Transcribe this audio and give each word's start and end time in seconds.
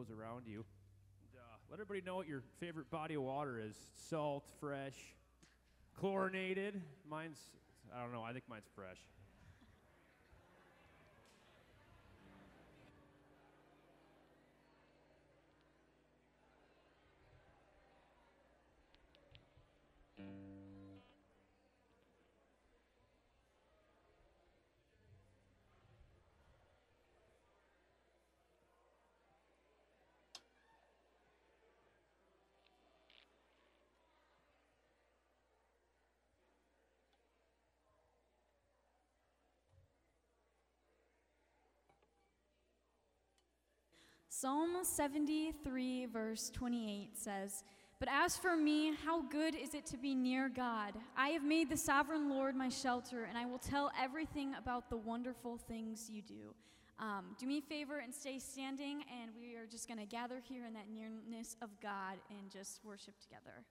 those 0.00 0.16
around 0.16 0.46
you. 0.46 0.64
And, 1.20 1.36
uh, 1.36 1.56
let 1.70 1.78
everybody 1.78 2.00
know 2.00 2.16
what 2.16 2.26
your 2.26 2.42
favorite 2.58 2.90
body 2.90 3.14
of 3.14 3.22
water 3.22 3.60
is 3.60 3.76
salt, 4.08 4.46
fresh, 4.60 4.96
chlorinated. 5.98 6.80
Mine's, 7.08 7.38
I 7.94 8.00
don't 8.00 8.12
know, 8.12 8.22
I 8.22 8.32
think 8.32 8.44
mine's 8.48 8.68
fresh. 8.74 8.96
Psalm 44.32 44.76
73, 44.84 46.06
verse 46.06 46.50
28 46.50 47.18
says, 47.18 47.64
But 47.98 48.08
as 48.08 48.36
for 48.36 48.56
me, 48.56 48.94
how 49.04 49.22
good 49.22 49.56
is 49.56 49.74
it 49.74 49.84
to 49.86 49.96
be 49.98 50.14
near 50.14 50.48
God? 50.48 50.94
I 51.16 51.30
have 51.30 51.42
made 51.42 51.68
the 51.68 51.76
sovereign 51.76 52.30
Lord 52.30 52.54
my 52.54 52.68
shelter, 52.68 53.24
and 53.24 53.36
I 53.36 53.44
will 53.44 53.58
tell 53.58 53.90
everything 54.00 54.54
about 54.54 54.88
the 54.88 54.96
wonderful 54.96 55.58
things 55.58 56.08
you 56.08 56.22
do. 56.22 56.54
Um, 57.00 57.34
do 57.40 57.46
me 57.46 57.58
a 57.58 57.62
favor 57.62 57.98
and 57.98 58.14
stay 58.14 58.38
standing, 58.38 59.02
and 59.20 59.32
we 59.36 59.56
are 59.56 59.66
just 59.66 59.88
going 59.88 59.98
to 59.98 60.06
gather 60.06 60.40
here 60.40 60.64
in 60.64 60.74
that 60.74 60.86
nearness 60.88 61.56
of 61.60 61.70
God 61.82 62.18
and 62.30 62.52
just 62.52 62.78
worship 62.84 63.14
together. 63.20 63.64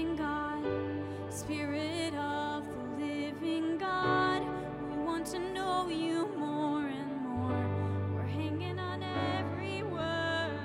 living 0.00 0.16
God, 0.16 0.64
Spirit 1.28 2.14
of 2.14 2.64
the 2.66 3.04
living 3.04 3.76
God, 3.76 4.42
we 4.90 4.96
want 4.96 5.26
to 5.26 5.38
know 5.38 5.88
you 5.88 6.26
more 6.38 6.86
and 6.86 7.22
more. 7.22 7.66
We're 8.14 8.22
hanging 8.22 8.78
on 8.78 9.02
every 9.02 9.82
word. 9.82 10.60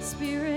Spirit 0.00 0.49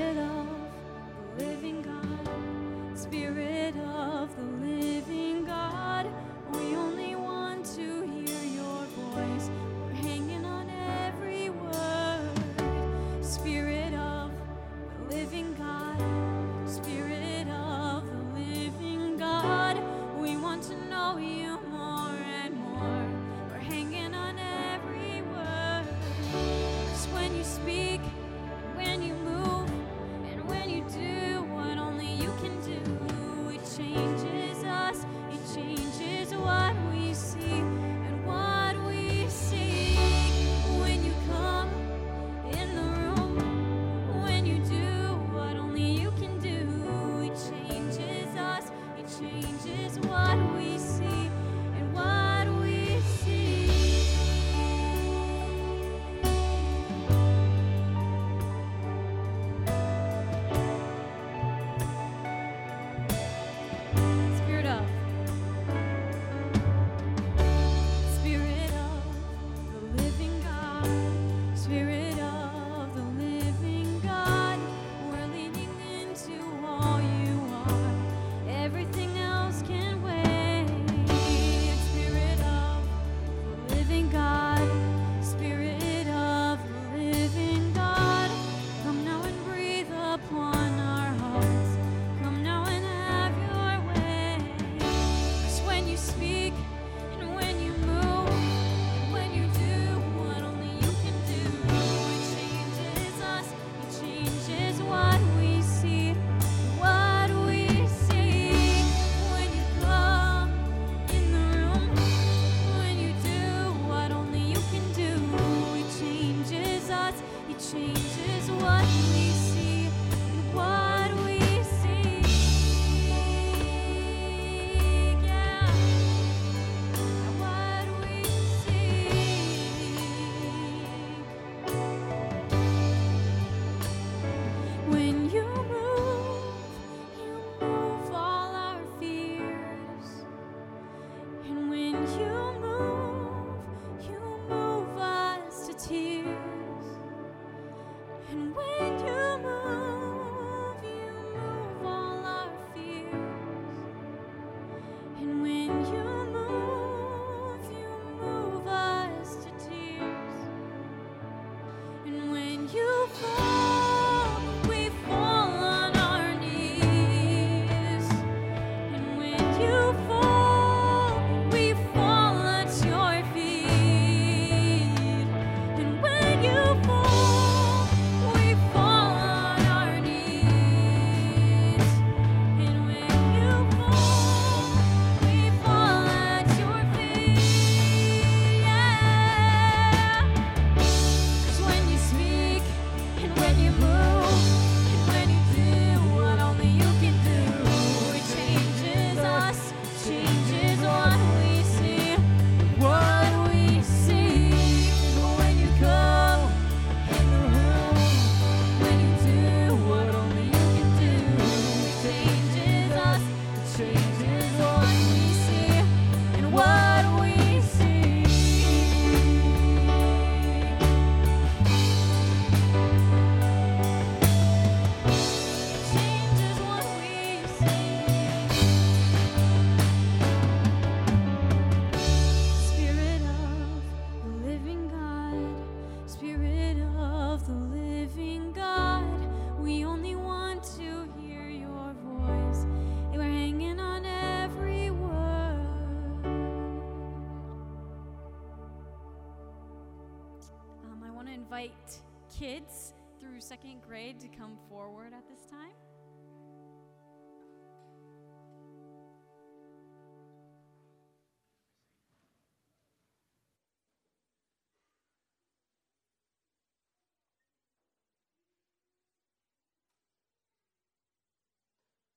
kids 252.43 252.93
through 253.21 253.39
second 253.39 253.81
grade 253.81 254.19
to 254.19 254.27
come 254.27 254.57
forward 254.67 255.13
at 255.13 255.25
this 255.29 255.49
time? 255.49 255.69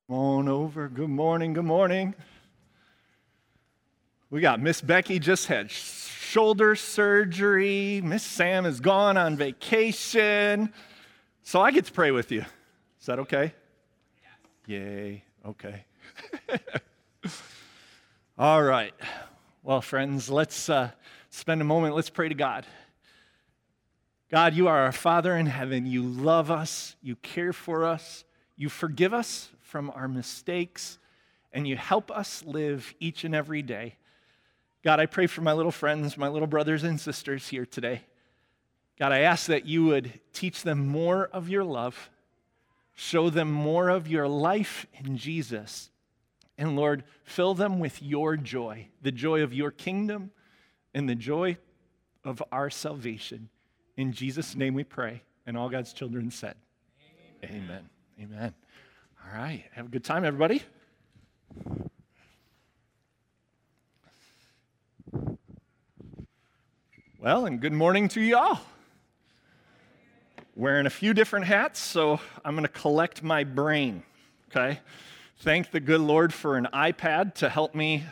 Come 0.08 0.16
on 0.16 0.48
over. 0.48 0.88
Good 0.88 1.08
morning. 1.08 1.52
Good 1.52 1.64
morning. 1.64 2.16
We 4.30 4.40
got 4.40 4.58
Miss 4.60 4.80
Becky 4.80 5.20
just 5.20 5.46
had 5.46 5.70
shoulder 6.36 6.76
surgery. 6.76 8.02
Miss 8.04 8.22
Sam 8.22 8.66
is 8.66 8.80
gone 8.80 9.16
on 9.16 9.38
vacation. 9.38 10.70
So 11.40 11.62
I 11.62 11.70
get 11.70 11.86
to 11.86 11.92
pray 11.92 12.10
with 12.10 12.30
you. 12.30 12.44
Is 13.00 13.06
that 13.06 13.18
okay? 13.20 13.54
Yes. 14.20 14.32
Yay. 14.66 15.24
Okay. 15.46 15.84
All 18.38 18.62
right. 18.62 18.92
Well, 19.62 19.80
friends, 19.80 20.28
let's 20.28 20.68
uh, 20.68 20.90
spend 21.30 21.62
a 21.62 21.64
moment. 21.64 21.94
Let's 21.94 22.10
pray 22.10 22.28
to 22.28 22.34
God. 22.34 22.66
God, 24.30 24.52
you 24.52 24.68
are 24.68 24.80
our 24.80 24.92
Father 24.92 25.34
in 25.38 25.46
heaven. 25.46 25.86
You 25.86 26.02
love 26.02 26.50
us. 26.50 26.96
You 27.00 27.16
care 27.16 27.54
for 27.54 27.86
us. 27.86 28.26
You 28.56 28.68
forgive 28.68 29.14
us 29.14 29.48
from 29.62 29.88
our 29.88 30.06
mistakes, 30.06 30.98
and 31.50 31.66
you 31.66 31.78
help 31.78 32.10
us 32.10 32.44
live 32.44 32.92
each 33.00 33.24
and 33.24 33.34
every 33.34 33.62
day. 33.62 33.96
God, 34.86 35.00
I 35.00 35.06
pray 35.06 35.26
for 35.26 35.40
my 35.40 35.52
little 35.52 35.72
friends, 35.72 36.16
my 36.16 36.28
little 36.28 36.46
brothers 36.46 36.84
and 36.84 37.00
sisters 37.00 37.48
here 37.48 37.66
today. 37.66 38.02
God, 39.00 39.10
I 39.10 39.22
ask 39.22 39.46
that 39.46 39.66
you 39.66 39.86
would 39.86 40.20
teach 40.32 40.62
them 40.62 40.86
more 40.86 41.26
of 41.32 41.48
your 41.48 41.64
love, 41.64 42.08
show 42.94 43.28
them 43.28 43.50
more 43.50 43.88
of 43.88 44.06
your 44.06 44.28
life 44.28 44.86
in 44.94 45.16
Jesus, 45.16 45.90
and 46.56 46.76
Lord, 46.76 47.02
fill 47.24 47.52
them 47.52 47.80
with 47.80 48.00
your 48.00 48.36
joy, 48.36 48.86
the 49.02 49.10
joy 49.10 49.42
of 49.42 49.52
your 49.52 49.72
kingdom 49.72 50.30
and 50.94 51.08
the 51.08 51.16
joy 51.16 51.58
of 52.22 52.40
our 52.52 52.70
salvation. 52.70 53.48
In 53.96 54.12
Jesus' 54.12 54.54
name 54.54 54.74
we 54.74 54.84
pray. 54.84 55.20
And 55.46 55.56
all 55.56 55.68
God's 55.68 55.92
children 55.92 56.30
said, 56.30 56.54
Amen. 57.42 57.64
Amen. 57.64 57.90
Amen. 58.22 58.54
All 59.24 59.36
right. 59.36 59.64
Have 59.72 59.86
a 59.86 59.88
good 59.88 60.04
time, 60.04 60.24
everybody. 60.24 60.62
Well, 67.18 67.46
and 67.46 67.60
good 67.60 67.72
morning 67.72 68.08
to 68.08 68.20
y'all. 68.20 68.60
Wearing 70.54 70.86
a 70.86 70.90
few 70.90 71.14
different 71.14 71.46
hats, 71.46 71.80
so 71.80 72.20
I'm 72.44 72.54
going 72.54 72.66
to 72.66 72.68
collect 72.68 73.22
my 73.22 73.44
brain, 73.44 74.02
okay? 74.50 74.80
Thank 75.40 75.70
the 75.70 75.80
good 75.80 76.00
Lord 76.00 76.32
for 76.32 76.56
an 76.56 76.68
iPad 76.72 77.34
to 77.34 77.48
help 77.48 77.74
me 77.74 78.04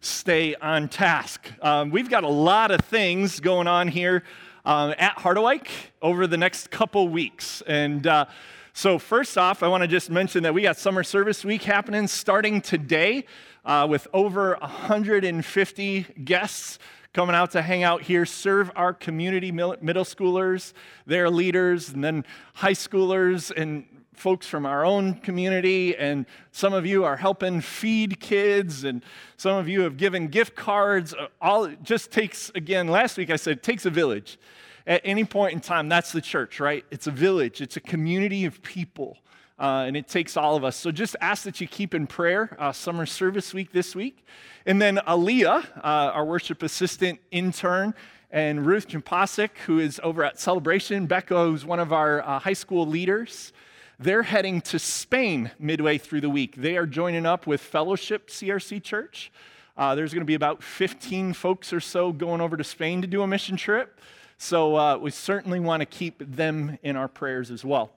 stay 0.00 0.54
on 0.56 0.88
task. 0.88 1.50
Um, 1.62 1.90
we've 1.90 2.10
got 2.10 2.24
a 2.24 2.28
lot 2.28 2.70
of 2.70 2.80
things 2.80 3.40
going 3.40 3.68
on 3.68 3.88
here 3.88 4.24
um, 4.64 4.94
at 4.98 5.16
Harderwyk 5.16 5.68
over 6.00 6.26
the 6.26 6.36
next 6.36 6.70
couple 6.70 7.08
weeks. 7.08 7.62
And 7.66 8.06
uh, 8.06 8.26
so, 8.74 8.98
first 8.98 9.36
off, 9.36 9.62
I 9.62 9.68
want 9.68 9.82
to 9.82 9.86
just 9.86 10.08
mention 10.08 10.44
that 10.44 10.54
we 10.54 10.62
got 10.62 10.78
Summer 10.78 11.02
Service 11.02 11.44
Week 11.44 11.62
happening 11.62 12.06
starting 12.06 12.62
today 12.62 13.26
uh, 13.66 13.86
with 13.88 14.08
over 14.14 14.56
150 14.62 16.06
guests 16.24 16.78
coming 17.12 17.34
out 17.34 17.50
to 17.50 17.60
hang 17.60 17.82
out 17.82 18.00
here, 18.00 18.24
serve 18.24 18.70
our 18.74 18.94
community 18.94 19.52
middle 19.52 19.76
schoolers, 20.04 20.72
their 21.04 21.28
leaders, 21.28 21.90
and 21.90 22.02
then 22.02 22.24
high 22.54 22.72
schoolers 22.72 23.52
and 23.54 23.84
folks 24.14 24.46
from 24.46 24.64
our 24.64 24.86
own 24.86 25.14
community. 25.14 25.94
And 25.94 26.24
some 26.50 26.72
of 26.72 26.86
you 26.86 27.04
are 27.04 27.16
helping 27.18 27.60
feed 27.60 28.20
kids, 28.20 28.84
and 28.84 29.04
some 29.36 29.58
of 29.58 29.68
you 29.68 29.82
have 29.82 29.98
given 29.98 30.28
gift 30.28 30.56
cards. 30.56 31.12
Uh, 31.12 31.26
all 31.42 31.66
it 31.66 31.82
just 31.82 32.10
takes, 32.10 32.50
again, 32.54 32.88
last 32.88 33.18
week 33.18 33.28
I 33.28 33.36
said, 33.36 33.62
takes 33.62 33.84
a 33.84 33.90
village 33.90 34.38
at 34.86 35.00
any 35.04 35.24
point 35.24 35.52
in 35.54 35.60
time, 35.60 35.88
that's 35.88 36.12
the 36.12 36.20
church, 36.20 36.60
right? 36.60 36.84
It's 36.90 37.06
a 37.06 37.10
village, 37.10 37.60
it's 37.60 37.76
a 37.76 37.80
community 37.80 38.44
of 38.44 38.62
people, 38.62 39.18
uh, 39.58 39.84
and 39.86 39.96
it 39.96 40.08
takes 40.08 40.36
all 40.36 40.56
of 40.56 40.64
us. 40.64 40.76
So 40.76 40.90
just 40.90 41.16
ask 41.20 41.44
that 41.44 41.60
you 41.60 41.68
keep 41.68 41.94
in 41.94 42.06
prayer 42.06 42.56
uh, 42.58 42.72
summer 42.72 43.06
service 43.06 43.54
week 43.54 43.72
this 43.72 43.94
week. 43.94 44.24
And 44.66 44.80
then 44.80 44.98
Aaliyah, 45.06 45.78
uh, 45.78 45.80
our 45.82 46.24
worship 46.24 46.62
assistant 46.62 47.20
intern, 47.30 47.94
and 48.30 48.64
Ruth 48.64 48.88
Jampasik, 48.88 49.50
who 49.66 49.78
is 49.78 50.00
over 50.02 50.24
at 50.24 50.40
Celebration, 50.40 51.06
Becca, 51.06 51.44
who's 51.44 51.66
one 51.66 51.78
of 51.78 51.92
our 51.92 52.22
uh, 52.22 52.38
high 52.38 52.54
school 52.54 52.86
leaders. 52.86 53.52
They're 53.98 54.22
heading 54.22 54.62
to 54.62 54.78
Spain 54.78 55.50
midway 55.58 55.98
through 55.98 56.22
the 56.22 56.30
week. 56.30 56.56
They 56.56 56.76
are 56.76 56.86
joining 56.86 57.26
up 57.26 57.46
with 57.46 57.60
Fellowship 57.60 58.28
CRC 58.30 58.82
Church. 58.82 59.30
Uh, 59.76 59.94
there's 59.94 60.12
going 60.12 60.22
to 60.22 60.26
be 60.26 60.34
about 60.34 60.62
15 60.62 61.34
folks 61.34 61.72
or 61.72 61.80
so 61.80 62.10
going 62.10 62.40
over 62.40 62.56
to 62.56 62.64
Spain 62.64 63.02
to 63.02 63.06
do 63.06 63.22
a 63.22 63.26
mission 63.26 63.56
trip. 63.56 64.00
So 64.42 64.74
uh, 64.74 64.96
we 64.96 65.12
certainly 65.12 65.60
want 65.60 65.82
to 65.82 65.86
keep 65.86 66.18
them 66.18 66.76
in 66.82 66.96
our 66.96 67.06
prayers 67.06 67.52
as 67.52 67.64
well. 67.64 67.92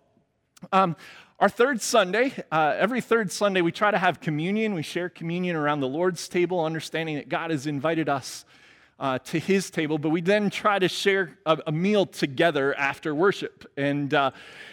Um, 0.71 0.95
our 1.39 1.49
third 1.49 1.81
Sunday, 1.81 2.33
uh, 2.51 2.75
every 2.77 3.01
third 3.01 3.31
Sunday, 3.31 3.61
we 3.61 3.71
try 3.71 3.89
to 3.89 3.97
have 3.97 4.19
communion. 4.21 4.75
We 4.75 4.83
share 4.83 5.09
communion 5.09 5.55
around 5.55 5.79
the 5.79 5.87
Lord's 5.87 6.27
table, 6.27 6.63
understanding 6.63 7.15
that 7.15 7.29
God 7.29 7.49
has 7.49 7.65
invited 7.65 8.09
us 8.09 8.45
uh, 8.99 9.17
to 9.17 9.39
his 9.39 9.71
table, 9.71 9.97
but 9.97 10.09
we 10.09 10.21
then 10.21 10.51
try 10.51 10.77
to 10.77 10.87
share 10.87 11.35
a, 11.47 11.57
a 11.65 11.71
meal 11.71 12.05
together 12.05 12.77
after 12.77 13.15
worship. 13.15 13.65
And 13.75 14.13
uh, 14.13 14.29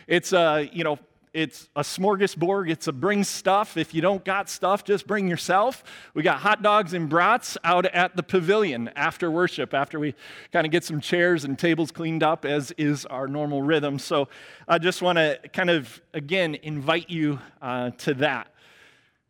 it's, 0.07 0.35
uh, 0.35 0.67
you 0.75 0.85
know, 0.85 0.99
it's 1.35 1.69
a 1.75 1.81
smorgasbord. 1.81 2.71
It's 2.71 2.89
a 2.89 2.93
bring 2.93 3.25
stuff. 3.25 3.77
If 3.77 3.95
you 3.95 4.03
don't 4.03 4.25
got 4.25 4.51
stuff, 4.51 4.85
just 4.85 5.07
bring 5.07 5.29
yourself. 5.29 5.83
We 6.13 6.23
got 6.23 6.41
hot 6.41 6.63
dogs 6.63 6.93
and 6.93 7.09
brats 7.09 7.57
out 7.65 7.87
at 7.87 8.17
the 8.17 8.23
pavilion 8.23 8.91
after 8.97 9.31
worship, 9.31 9.73
after 9.73 9.99
we 9.99 10.15
kind 10.53 10.67
of 10.67 10.73
get 10.73 10.85
some 10.85 11.01
chairs 11.01 11.45
and 11.45 11.59
tables 11.59 11.91
cleaned 11.91 12.23
up, 12.23 12.45
as 12.45 12.71
is 12.73 13.07
our 13.07 13.27
normal 13.27 13.63
rhythm. 13.63 13.99
So 13.99 14.29
I 14.69 14.79
just 14.79 15.01
want 15.01 15.17
to 15.17 15.39
kind 15.53 15.71
of, 15.71 16.03
again, 16.13 16.57
invite 16.63 17.09
you 17.09 17.39
uh, 17.63 17.91
to 17.99 18.15
that. 18.15 18.49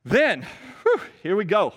Then, 0.04 0.44
whew, 0.82 1.00
here 1.22 1.36
we 1.36 1.44
go. 1.44 1.72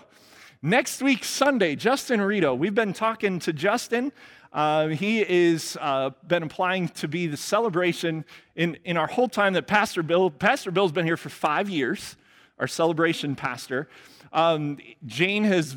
Next 0.63 1.03
week, 1.03 1.23
Sunday, 1.23 1.75
Justin 1.75 2.19
Rito. 2.19 2.55
We've 2.55 2.73
been 2.73 2.93
talking 2.93 3.37
to 3.39 3.53
Justin 3.53 4.11
uh, 4.55 4.87
he 4.87 5.21
has 5.21 5.77
uh, 5.81 6.11
been 6.25 6.41
applying 6.41 6.87
to 6.87 7.09
be 7.09 7.27
the 7.27 7.35
celebration 7.35 8.23
in, 8.55 8.77
in 8.85 8.95
our 8.95 9.05
whole 9.05 9.27
time 9.27 9.51
that 9.51 9.67
Pastor 9.67 10.01
Bill, 10.01 10.31
Pastor 10.31 10.71
Bill's 10.71 10.93
been 10.93 11.05
here 11.05 11.17
for 11.17 11.27
five 11.27 11.69
years, 11.69 12.15
our 12.57 12.65
celebration 12.65 13.35
pastor. 13.35 13.89
Um, 14.31 14.77
Jane 15.05 15.43
has 15.43 15.75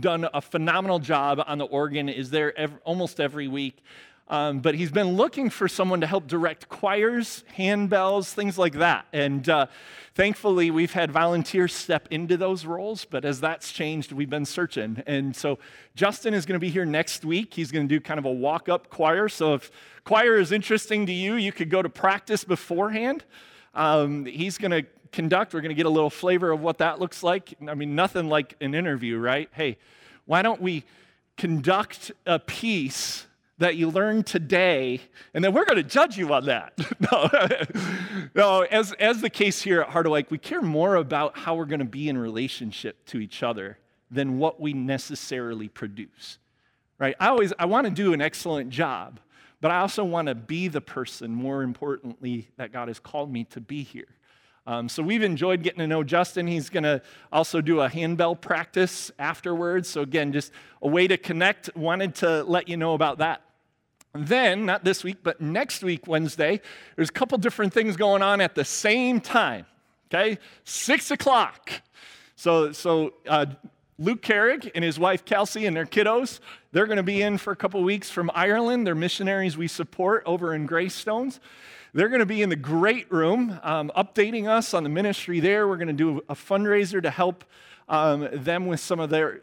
done 0.00 0.28
a 0.34 0.42
phenomenal 0.42 0.98
job 0.98 1.42
on 1.46 1.56
the 1.56 1.64
organ, 1.64 2.10
is 2.10 2.28
there 2.28 2.52
almost 2.84 3.18
every 3.18 3.48
week. 3.48 3.82
Um, 4.28 4.60
but 4.60 4.74
he's 4.74 4.90
been 4.90 5.16
looking 5.16 5.48
for 5.48 5.68
someone 5.68 6.02
to 6.02 6.06
help 6.06 6.26
direct 6.26 6.68
choirs, 6.68 7.44
handbells, 7.56 8.32
things 8.32 8.58
like 8.58 8.74
that. 8.74 9.06
And 9.12 9.48
uh, 9.48 9.66
thankfully, 10.14 10.70
we've 10.70 10.92
had 10.92 11.10
volunteers 11.10 11.72
step 11.72 12.08
into 12.10 12.36
those 12.36 12.66
roles. 12.66 13.06
But 13.06 13.24
as 13.24 13.40
that's 13.40 13.72
changed, 13.72 14.12
we've 14.12 14.28
been 14.28 14.44
searching. 14.44 15.02
And 15.06 15.34
so 15.34 15.58
Justin 15.94 16.34
is 16.34 16.44
going 16.44 16.56
to 16.56 16.60
be 16.60 16.68
here 16.68 16.84
next 16.84 17.24
week. 17.24 17.54
He's 17.54 17.70
going 17.70 17.88
to 17.88 17.94
do 17.94 18.00
kind 18.00 18.18
of 18.18 18.26
a 18.26 18.32
walk 18.32 18.68
up 18.68 18.90
choir. 18.90 19.30
So 19.30 19.54
if 19.54 19.70
choir 20.04 20.36
is 20.36 20.52
interesting 20.52 21.06
to 21.06 21.12
you, 21.12 21.36
you 21.36 21.50
could 21.52 21.70
go 21.70 21.80
to 21.80 21.88
practice 21.88 22.44
beforehand. 22.44 23.24
Um, 23.74 24.26
he's 24.26 24.58
going 24.58 24.72
to 24.72 24.84
conduct. 25.10 25.54
We're 25.54 25.62
going 25.62 25.70
to 25.70 25.74
get 25.74 25.86
a 25.86 25.90
little 25.90 26.10
flavor 26.10 26.50
of 26.50 26.60
what 26.60 26.78
that 26.78 27.00
looks 27.00 27.22
like. 27.22 27.54
I 27.66 27.74
mean, 27.74 27.94
nothing 27.94 28.28
like 28.28 28.56
an 28.60 28.74
interview, 28.74 29.18
right? 29.18 29.48
Hey, 29.52 29.78
why 30.26 30.42
don't 30.42 30.60
we 30.60 30.84
conduct 31.38 32.12
a 32.26 32.38
piece? 32.38 33.24
That 33.58 33.76
you 33.76 33.90
learned 33.90 34.26
today, 34.26 35.00
and 35.34 35.42
then 35.42 35.52
we're 35.52 35.64
going 35.64 35.76
to 35.76 35.82
judge 35.82 36.16
you 36.16 36.32
on 36.32 36.46
that. 36.46 36.72
no, 37.12 38.30
no 38.34 38.60
as, 38.62 38.92
as 38.94 39.20
the 39.20 39.30
case 39.30 39.62
here 39.62 39.80
at 39.80 39.90
Heart 39.90 40.06
Harderwyk, 40.06 40.30
we 40.30 40.38
care 40.38 40.62
more 40.62 40.94
about 40.94 41.36
how 41.36 41.56
we're 41.56 41.64
going 41.64 41.80
to 41.80 41.84
be 41.84 42.08
in 42.08 42.16
relationship 42.16 43.04
to 43.06 43.18
each 43.18 43.42
other 43.42 43.78
than 44.10 44.38
what 44.38 44.60
we 44.60 44.72
necessarily 44.72 45.68
produce. 45.68 46.38
Right? 46.98 47.16
I 47.20 47.28
always 47.28 47.52
I 47.58 47.66
want 47.66 47.86
to 47.86 47.92
do 47.92 48.12
an 48.12 48.20
excellent 48.20 48.70
job, 48.70 49.20
but 49.60 49.70
I 49.70 49.80
also 49.80 50.04
want 50.04 50.26
to 50.28 50.34
be 50.34 50.68
the 50.68 50.80
person, 50.80 51.32
more 51.32 51.62
importantly, 51.62 52.48
that 52.56 52.72
God 52.72 52.88
has 52.88 52.98
called 52.98 53.32
me 53.32 53.44
to 53.44 53.60
be 53.60 53.82
here. 53.82 54.06
Um, 54.66 54.88
so 54.88 55.02
we've 55.02 55.22
enjoyed 55.22 55.62
getting 55.62 55.78
to 55.78 55.86
know 55.86 56.04
Justin. 56.04 56.46
He's 56.46 56.68
going 56.68 56.82
to 56.82 57.00
also 57.32 57.60
do 57.60 57.80
a 57.80 57.88
handbell 57.88 58.36
practice 58.36 59.10
afterwards. 59.18 59.88
So 59.88 60.02
again, 60.02 60.32
just 60.32 60.52
a 60.82 60.88
way 60.88 61.08
to 61.08 61.16
connect. 61.16 61.74
Wanted 61.74 62.16
to 62.16 62.42
let 62.44 62.68
you 62.68 62.76
know 62.76 62.94
about 62.94 63.18
that. 63.18 63.42
Then, 64.14 64.66
not 64.66 64.84
this 64.84 65.04
week, 65.04 65.18
but 65.22 65.40
next 65.40 65.82
week, 65.82 66.06
Wednesday, 66.06 66.60
there's 66.96 67.10
a 67.10 67.12
couple 67.12 67.38
different 67.38 67.72
things 67.72 67.96
going 67.96 68.22
on 68.22 68.40
at 68.40 68.54
the 68.54 68.64
same 68.64 69.20
time. 69.20 69.66
Okay? 70.06 70.38
Six 70.64 71.10
o'clock. 71.10 71.70
So, 72.36 72.72
so 72.72 73.14
uh, 73.26 73.46
Luke 73.98 74.22
Carrick 74.22 74.70
and 74.74 74.84
his 74.84 74.98
wife 74.98 75.24
Kelsey 75.24 75.66
and 75.66 75.76
their 75.76 75.84
kiddos, 75.84 76.40
they're 76.72 76.86
going 76.86 76.98
to 76.98 77.02
be 77.02 77.20
in 77.20 77.36
for 77.36 77.52
a 77.52 77.56
couple 77.56 77.82
weeks 77.82 78.10
from 78.10 78.30
Ireland. 78.34 78.86
They're 78.86 78.94
missionaries 78.94 79.56
we 79.56 79.68
support 79.68 80.22
over 80.24 80.54
in 80.54 80.66
Greystones. 80.66 81.40
They're 81.94 82.08
going 82.08 82.20
to 82.20 82.26
be 82.26 82.42
in 82.42 82.50
the 82.50 82.56
great 82.56 83.10
room 83.10 83.58
um, 83.62 83.90
updating 83.96 84.46
us 84.46 84.74
on 84.74 84.82
the 84.82 84.88
ministry 84.88 85.40
there. 85.40 85.66
We're 85.66 85.76
going 85.76 85.88
to 85.88 85.94
do 85.94 86.22
a 86.28 86.34
fundraiser 86.34 87.02
to 87.02 87.10
help 87.10 87.44
um, 87.88 88.28
them 88.32 88.66
with 88.66 88.80
some 88.80 89.00
of 89.00 89.08
their, 89.08 89.40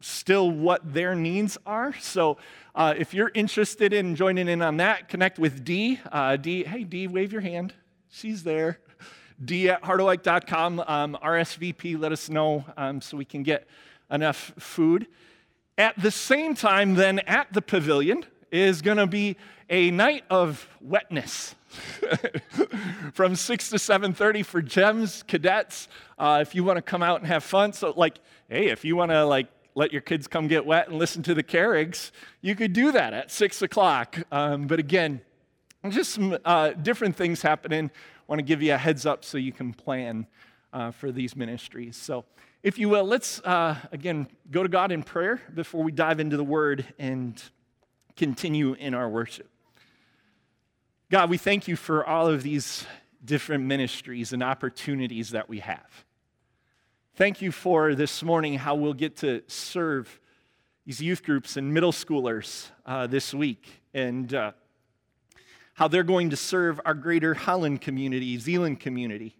still 0.00 0.50
what 0.50 0.92
their 0.92 1.14
needs 1.14 1.56
are. 1.64 1.94
So 1.98 2.36
uh, 2.74 2.94
if 2.96 3.14
you're 3.14 3.30
interested 3.34 3.94
in 3.94 4.16
joining 4.16 4.48
in 4.48 4.60
on 4.60 4.76
that, 4.76 5.08
connect 5.08 5.38
with 5.38 5.64
Dee. 5.64 5.98
Uh, 6.12 6.36
hey, 6.42 6.84
Dee, 6.84 7.06
wave 7.06 7.32
your 7.32 7.40
hand. 7.40 7.72
She's 8.10 8.42
there. 8.42 8.80
d 9.42 9.70
at 9.70 9.82
harderwyk.com. 9.82 10.84
Um, 10.86 11.18
RSVP, 11.22 11.98
let 11.98 12.12
us 12.12 12.28
know 12.28 12.66
um, 12.76 13.00
so 13.00 13.16
we 13.16 13.24
can 13.24 13.42
get 13.42 13.66
enough 14.10 14.52
food. 14.58 15.06
At 15.78 15.98
the 16.00 16.10
same 16.10 16.54
time, 16.54 16.96
then, 16.96 17.20
at 17.20 17.52
the 17.52 17.62
pavilion 17.62 18.24
is 18.50 18.82
going 18.82 18.96
to 18.96 19.06
be 19.06 19.36
a 19.68 19.90
night 19.90 20.24
of 20.30 20.68
wetness. 20.80 21.54
from 23.12 23.36
6 23.36 23.68
to 23.68 23.76
7.30 23.76 24.42
for 24.42 24.62
gems 24.62 25.22
cadets 25.24 25.86
uh, 26.18 26.38
if 26.40 26.54
you 26.54 26.64
want 26.64 26.78
to 26.78 26.82
come 26.82 27.02
out 27.02 27.20
and 27.20 27.26
have 27.26 27.44
fun 27.44 27.74
so 27.74 27.92
like 27.94 28.18
hey 28.48 28.68
if 28.68 28.86
you 28.86 28.96
want 28.96 29.10
to 29.10 29.22
like 29.26 29.48
let 29.78 29.92
your 29.92 30.02
kids 30.02 30.26
come 30.26 30.48
get 30.48 30.66
wet 30.66 30.88
and 30.88 30.98
listen 30.98 31.22
to 31.22 31.34
the 31.34 31.42
Carrigs, 31.44 32.10
you 32.40 32.56
could 32.56 32.72
do 32.72 32.90
that 32.90 33.12
at 33.12 33.30
6 33.30 33.62
o'clock. 33.62 34.18
Um, 34.32 34.66
but 34.66 34.80
again, 34.80 35.20
just 35.88 36.10
some 36.10 36.36
uh, 36.44 36.70
different 36.70 37.14
things 37.14 37.42
happening. 37.42 37.92
want 38.26 38.40
to 38.40 38.42
give 38.42 38.60
you 38.60 38.74
a 38.74 38.76
heads 38.76 39.06
up 39.06 39.24
so 39.24 39.38
you 39.38 39.52
can 39.52 39.72
plan 39.72 40.26
uh, 40.72 40.90
for 40.90 41.12
these 41.12 41.36
ministries. 41.36 41.96
So, 41.96 42.24
if 42.64 42.76
you 42.76 42.88
will, 42.88 43.04
let's 43.04 43.40
uh, 43.42 43.76
again 43.92 44.26
go 44.50 44.64
to 44.64 44.68
God 44.68 44.90
in 44.90 45.04
prayer 45.04 45.40
before 45.54 45.84
we 45.84 45.92
dive 45.92 46.18
into 46.18 46.36
the 46.36 46.44
Word 46.44 46.84
and 46.98 47.40
continue 48.16 48.72
in 48.74 48.94
our 48.94 49.08
worship. 49.08 49.48
God, 51.10 51.30
we 51.30 51.38
thank 51.38 51.66
you 51.66 51.74
for 51.74 52.06
all 52.06 52.26
of 52.26 52.42
these 52.42 52.84
different 53.24 53.64
ministries 53.64 54.34
and 54.34 54.42
opportunities 54.42 55.30
that 55.30 55.48
we 55.48 55.60
have. 55.60 56.04
Thank 57.14 57.40
you 57.40 57.50
for 57.50 57.94
this 57.94 58.22
morning 58.22 58.58
how 58.58 58.74
we'll 58.74 58.92
get 58.92 59.16
to 59.18 59.42
serve 59.46 60.20
these 60.84 61.00
youth 61.00 61.24
groups 61.24 61.56
and 61.56 61.72
middle 61.72 61.92
schoolers 61.92 62.68
uh, 62.84 63.06
this 63.06 63.32
week 63.32 63.80
and 63.94 64.34
uh, 64.34 64.52
how 65.72 65.88
they're 65.88 66.02
going 66.02 66.28
to 66.28 66.36
serve 66.36 66.78
our 66.84 66.92
greater 66.92 67.32
Holland 67.32 67.80
community, 67.80 68.36
Zeeland 68.36 68.78
community. 68.78 69.34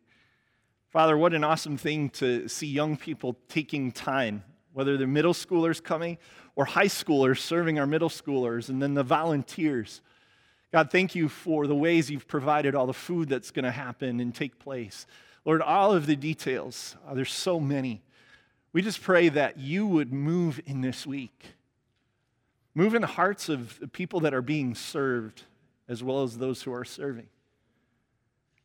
Father, 0.89 1.19
what 1.19 1.35
an 1.35 1.45
awesome 1.45 1.77
thing 1.77 2.09
to 2.09 2.49
see 2.49 2.67
young 2.67 2.97
people 2.97 3.37
taking 3.47 3.93
time, 3.93 4.43
whether 4.73 4.97
they're 4.97 5.07
middle 5.07 5.35
schoolers 5.35 5.85
coming 5.85 6.17
or 6.57 6.65
high 6.65 6.87
schoolers 6.87 7.41
serving 7.41 7.79
our 7.79 7.87
middle 7.87 8.09
schoolers, 8.09 8.71
and 8.71 8.81
then 8.81 8.95
the 8.95 9.03
volunteers. 9.03 10.01
God, 10.73 10.91
thank 10.91 11.15
you 11.15 11.29
for 11.29 11.67
the 11.67 11.75
ways 11.75 12.11
you've 12.11 12.29
provided 12.29 12.75
all 12.75 12.87
the 12.87 12.93
food 12.93 13.29
that's 13.29 13.51
going 13.51 13.65
to 13.65 13.71
happen 13.71 14.21
and 14.21 14.35
take 14.35 14.59
place. 14.59 15.07
Lord, 15.45 15.63
all 15.63 15.93
of 15.93 16.07
the 16.07 16.17
details, 16.17 16.95
uh, 17.07 17.15
there's 17.15 17.33
so 17.33 17.59
many. 17.59 18.03
We 18.73 18.83
just 18.83 19.03
pray 19.03 19.31
that 19.31 19.59
you 19.59 19.87
would 19.87 20.13
move 20.13 20.61
in 20.67 20.83
this 20.83 21.07
week. 21.07 21.47
Move 22.75 22.95
in 22.95 23.01
the 23.01 23.09
hearts 23.09 23.49
of 23.49 23.81
the 23.81 23.89
people 23.89 24.21
that 24.21 24.35
are 24.35 24.43
being 24.43 24.75
served 24.75 25.45
as 25.89 26.03
well 26.05 26.23
as 26.23 26.37
those 26.37 26.63
who 26.63 26.73
are 26.73 26.85
serving. 26.85 27.29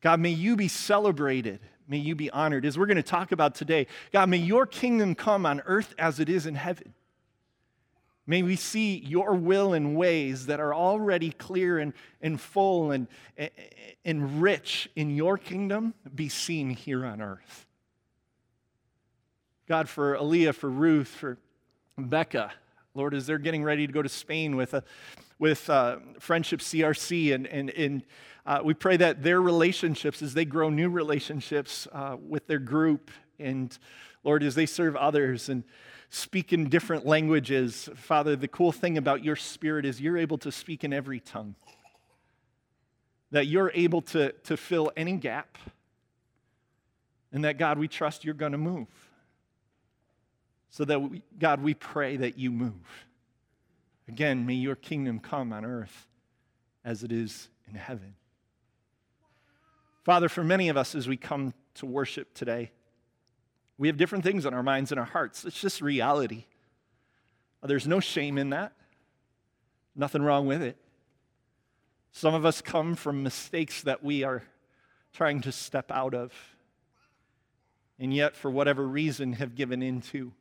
God, 0.02 0.20
may 0.20 0.30
you 0.30 0.58
be 0.58 0.68
celebrated. 0.68 1.62
May 1.88 1.98
you 1.98 2.16
be 2.16 2.30
honored. 2.30 2.66
As 2.66 2.78
we're 2.78 2.86
going 2.86 2.98
to 2.98 3.04
talk 3.04 3.32
about 3.32 3.56
today, 3.56 3.88
God, 4.12 4.28
may 4.30 4.38
your 4.38 4.66
kingdom 4.66 5.16
come 5.16 5.46
on 5.46 5.62
earth 5.66 5.96
as 5.98 6.20
it 6.20 6.28
is 6.28 6.46
in 6.46 6.56
heaven. 6.56 6.94
May 8.26 8.42
we 8.42 8.56
see 8.56 8.98
your 8.98 9.34
will 9.34 9.74
in 9.74 9.96
ways 9.96 10.46
that 10.46 10.62
are 10.62 10.74
already 10.74 11.32
clear 11.32 11.80
and, 11.80 11.94
and 12.22 12.40
full 12.40 12.92
and, 12.92 13.08
and 14.06 14.42
rich 14.42 14.90
in 14.96 15.10
your 15.14 15.38
kingdom 15.38 15.94
be 16.16 16.30
seen 16.30 16.70
here 16.70 17.06
on 17.06 17.22
earth. 17.22 17.66
God, 19.68 19.90
for 19.90 20.16
Aaliyah, 20.16 20.56
for 20.56 20.70
Ruth, 20.70 21.10
for 21.10 21.38
Becca, 21.98 22.52
Lord, 22.94 23.14
as 23.14 23.26
they're 23.26 23.38
getting 23.38 23.64
ready 23.64 23.88
to 23.88 23.94
go 23.94 24.02
to 24.02 24.10
Spain 24.10 24.56
with, 24.56 24.74
a, 24.74 24.84
with 25.40 25.70
uh, 25.70 25.98
Friendship 26.20 26.62
CRC, 26.62 27.34
and, 27.34 27.48
and, 27.48 27.70
and 27.72 28.04
uh, 28.46 28.60
we 28.64 28.74
pray 28.74 28.98
that 28.98 29.24
their 29.24 29.42
relationships, 29.42 30.22
as 30.22 30.34
they 30.34 30.46
grow 30.46 30.70
new 30.70 30.90
relationships 30.90 31.88
uh, 31.92 32.18
with 32.22 32.48
their 32.48 32.60
group, 32.60 33.12
and 33.40 33.78
Lord, 34.24 34.44
as 34.44 34.56
they 34.56 34.66
serve 34.66 34.96
others, 34.96 35.50
and 35.50 35.64
speak 36.14 36.54
in 36.54 36.70
different 36.70 37.08
languages. 37.08 37.90
Father, 37.96 38.36
the 38.36 38.48
cool 38.48 38.72
thing 38.72 39.00
about 39.00 39.24
your 39.24 39.36
spirit 39.36 39.84
is 39.84 40.00
you're 40.00 40.18
able 40.18 40.38
to 40.38 40.52
speak 40.52 40.84
in 40.84 40.94
every 40.94 41.20
tongue, 41.20 41.56
that 43.32 43.48
you're 43.48 43.72
able 43.74 44.04
to, 44.04 44.32
to 44.44 44.56
fill 44.56 44.92
any 44.96 45.14
gap, 45.14 45.58
and 47.32 47.44
that, 47.46 47.58
God, 47.58 47.80
we 47.80 47.88
trust 47.88 48.24
you're 48.24 48.36
going 48.36 48.52
to 48.52 48.60
move. 48.60 48.88
So 50.70 50.86
that, 50.86 51.02
we, 51.02 51.24
God, 51.40 51.64
we 51.64 51.74
pray 51.74 52.18
that 52.18 52.38
you 52.38 52.52
move. 52.52 53.08
Again, 54.08 54.46
may 54.46 54.54
your 54.54 54.76
kingdom 54.76 55.20
come 55.20 55.52
on 55.52 55.66
earth 55.66 56.08
as 56.86 57.04
it 57.04 57.12
is 57.12 57.50
in 57.68 57.74
heaven. 57.74 58.14
Father, 60.04 60.30
for 60.30 60.44
many 60.44 60.70
of 60.70 60.78
us 60.78 60.94
as 60.94 61.08
we 61.08 61.18
come 61.18 61.56
to 61.76 61.88
worship 61.88 62.36
today, 62.36 62.70
we 63.84 63.90
have 63.90 63.98
different 63.98 64.24
things 64.24 64.46
on 64.46 64.54
our 64.54 64.64
minds 64.64 64.94
and 64.94 65.00
our 65.00 65.06
hearts. 65.06 65.44
It's 65.44 65.60
just 65.60 65.82
reality. 65.82 66.46
There's 67.62 67.86
no 67.86 68.00
shame 68.00 68.38
in 68.38 68.52
that, 68.52 68.72
nothing 69.94 70.22
wrong 70.22 70.48
with 70.48 70.62
it. 70.62 70.78
Some 72.14 72.34
of 72.34 72.46
us 72.46 72.62
come 72.62 72.96
from 72.96 73.24
mistakes 73.24 73.82
that 73.82 74.02
we 74.02 74.24
are 74.24 74.42
trying 75.12 75.42
to 75.42 75.52
step 75.52 75.92
out 75.92 76.14
of, 76.14 76.32
and 78.00 78.14
yet, 78.14 78.38
for 78.38 78.50
whatever 78.50 78.88
reason, 78.88 79.34
have 79.34 79.54
given 79.54 79.84
into. 79.84 80.32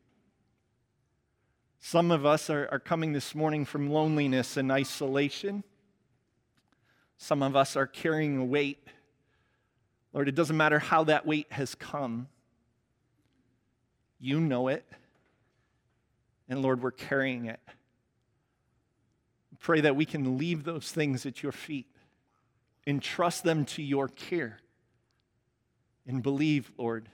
Some 1.80 2.12
of 2.12 2.24
us 2.24 2.48
are, 2.48 2.68
are 2.70 2.78
coming 2.78 3.12
this 3.12 3.34
morning 3.34 3.64
from 3.64 3.90
loneliness 3.90 4.56
and 4.56 4.70
isolation. 4.70 5.64
Some 7.18 7.42
of 7.42 7.56
us 7.56 7.74
are 7.74 7.88
carrying 7.88 8.38
a 8.38 8.44
weight. 8.44 8.86
Lord, 10.12 10.28
it 10.28 10.36
doesn't 10.36 10.56
matter 10.56 10.78
how 10.78 11.02
that 11.02 11.26
weight 11.26 11.48
has 11.50 11.74
come. 11.74 12.28
You 14.22 14.40
know 14.40 14.68
it. 14.68 14.86
And 16.48 16.62
Lord, 16.62 16.80
we're 16.80 16.92
carrying 16.92 17.46
it. 17.46 17.58
Pray 19.58 19.80
that 19.80 19.96
we 19.96 20.04
can 20.04 20.38
leave 20.38 20.62
those 20.62 20.90
things 20.92 21.26
at 21.26 21.42
your 21.42 21.52
feet, 21.52 21.88
entrust 22.86 23.42
them 23.42 23.64
to 23.64 23.82
your 23.82 24.06
care, 24.08 24.60
and 26.06 26.22
believe, 26.22 26.70
Lord, 26.78 27.08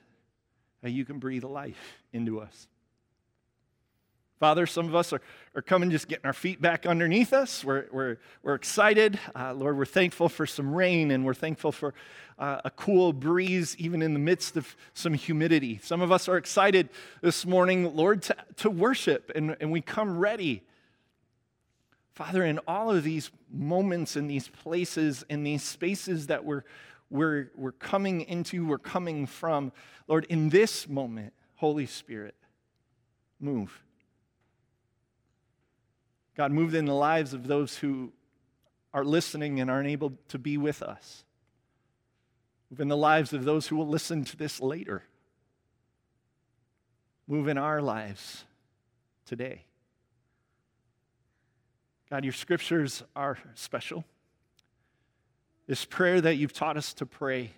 that 0.82 0.90
you 0.90 1.04
can 1.04 1.18
breathe 1.18 1.44
life 1.44 2.02
into 2.12 2.40
us. 2.40 2.68
Father, 4.38 4.66
some 4.66 4.86
of 4.86 4.94
us 4.94 5.12
are, 5.12 5.20
are 5.56 5.62
coming, 5.62 5.90
just 5.90 6.06
getting 6.06 6.24
our 6.24 6.32
feet 6.32 6.62
back 6.62 6.86
underneath 6.86 7.32
us. 7.32 7.64
We're, 7.64 7.86
we're, 7.90 8.18
we're 8.44 8.54
excited. 8.54 9.18
Uh, 9.34 9.52
Lord, 9.52 9.76
we're 9.76 9.84
thankful 9.84 10.28
for 10.28 10.46
some 10.46 10.72
rain 10.72 11.10
and 11.10 11.24
we're 11.24 11.34
thankful 11.34 11.72
for 11.72 11.92
uh, 12.38 12.60
a 12.64 12.70
cool 12.70 13.12
breeze, 13.12 13.74
even 13.78 14.00
in 14.00 14.12
the 14.12 14.20
midst 14.20 14.56
of 14.56 14.76
some 14.94 15.12
humidity. 15.14 15.80
Some 15.82 16.00
of 16.00 16.12
us 16.12 16.28
are 16.28 16.36
excited 16.36 16.88
this 17.20 17.44
morning, 17.44 17.96
Lord, 17.96 18.22
to, 18.22 18.36
to 18.58 18.70
worship, 18.70 19.32
and, 19.34 19.56
and 19.60 19.72
we 19.72 19.80
come 19.80 20.16
ready. 20.16 20.62
Father, 22.14 22.44
in 22.44 22.60
all 22.68 22.92
of 22.92 23.02
these 23.02 23.32
moments, 23.50 24.16
in 24.16 24.28
these 24.28 24.46
places, 24.46 25.24
in 25.28 25.42
these 25.42 25.64
spaces 25.64 26.28
that 26.28 26.44
we're, 26.44 26.62
we're, 27.10 27.50
we're 27.56 27.72
coming 27.72 28.20
into, 28.20 28.66
we're 28.66 28.78
coming 28.78 29.26
from, 29.26 29.72
Lord, 30.06 30.26
in 30.28 30.48
this 30.48 30.88
moment, 30.88 31.32
Holy 31.56 31.86
Spirit, 31.86 32.36
move. 33.40 33.82
God, 36.38 36.52
move 36.52 36.72
in 36.72 36.84
the 36.84 36.94
lives 36.94 37.34
of 37.34 37.48
those 37.48 37.76
who 37.76 38.12
are 38.94 39.04
listening 39.04 39.58
and 39.58 39.68
aren't 39.68 39.88
able 39.88 40.12
to 40.28 40.38
be 40.38 40.56
with 40.56 40.82
us. 40.82 41.24
Move 42.70 42.80
in 42.80 42.86
the 42.86 42.96
lives 42.96 43.32
of 43.32 43.44
those 43.44 43.66
who 43.66 43.74
will 43.74 43.88
listen 43.88 44.24
to 44.24 44.36
this 44.36 44.60
later. 44.60 45.02
Move 47.26 47.48
in 47.48 47.58
our 47.58 47.82
lives 47.82 48.44
today. 49.26 49.64
God, 52.08 52.22
your 52.22 52.32
scriptures 52.32 53.02
are 53.16 53.36
special. 53.56 54.04
This 55.66 55.84
prayer 55.84 56.20
that 56.20 56.36
you've 56.36 56.52
taught 56.52 56.76
us 56.76 56.94
to 56.94 57.04
pray, 57.04 57.50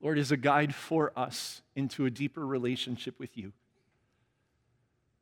Lord, 0.00 0.16
is 0.16 0.32
a 0.32 0.38
guide 0.38 0.74
for 0.74 1.12
us 1.14 1.60
into 1.76 2.06
a 2.06 2.10
deeper 2.10 2.44
relationship 2.46 3.18
with 3.18 3.36
you. 3.36 3.52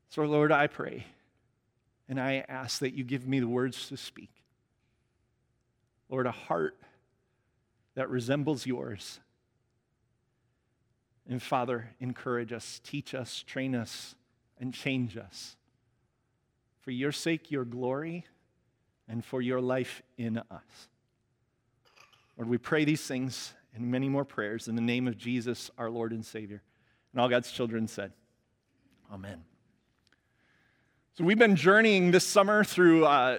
So, 0.08 0.22
Lord, 0.22 0.52
I 0.52 0.68
pray 0.68 1.04
and 2.08 2.20
I 2.20 2.44
ask 2.48 2.80
that 2.80 2.94
you 2.94 3.04
give 3.04 3.26
me 3.26 3.40
the 3.40 3.48
words 3.48 3.88
to 3.88 3.96
speak. 3.96 4.30
Lord, 6.08 6.26
a 6.26 6.32
heart 6.32 6.76
that 7.94 8.08
resembles 8.08 8.66
yours. 8.66 9.20
And 11.28 11.42
Father, 11.42 11.90
encourage 11.98 12.52
us, 12.52 12.80
teach 12.84 13.14
us, 13.14 13.42
train 13.42 13.74
us, 13.74 14.14
and 14.60 14.72
change 14.72 15.16
us. 15.16 15.56
For 16.80 16.92
your 16.92 17.10
sake, 17.10 17.50
your 17.50 17.64
glory, 17.64 18.24
and 19.08 19.24
for 19.24 19.42
your 19.42 19.60
life 19.60 20.02
in 20.16 20.38
us. 20.38 20.88
Lord, 22.36 22.48
we 22.48 22.58
pray 22.58 22.84
these 22.84 23.04
things 23.04 23.54
and 23.74 23.90
many 23.90 24.08
more 24.08 24.24
prayers 24.24 24.68
in 24.68 24.76
the 24.76 24.82
name 24.82 25.08
of 25.08 25.18
Jesus, 25.18 25.70
our 25.76 25.90
Lord 25.90 26.12
and 26.12 26.24
Savior. 26.24 26.62
And 27.12 27.20
all 27.20 27.28
God's 27.28 27.50
children 27.50 27.88
said, 27.88 28.12
Amen. 29.12 29.55
So, 31.18 31.24
we've 31.24 31.38
been 31.38 31.56
journeying 31.56 32.10
this 32.10 32.26
summer 32.26 32.62
through 32.62 33.06
uh, 33.06 33.38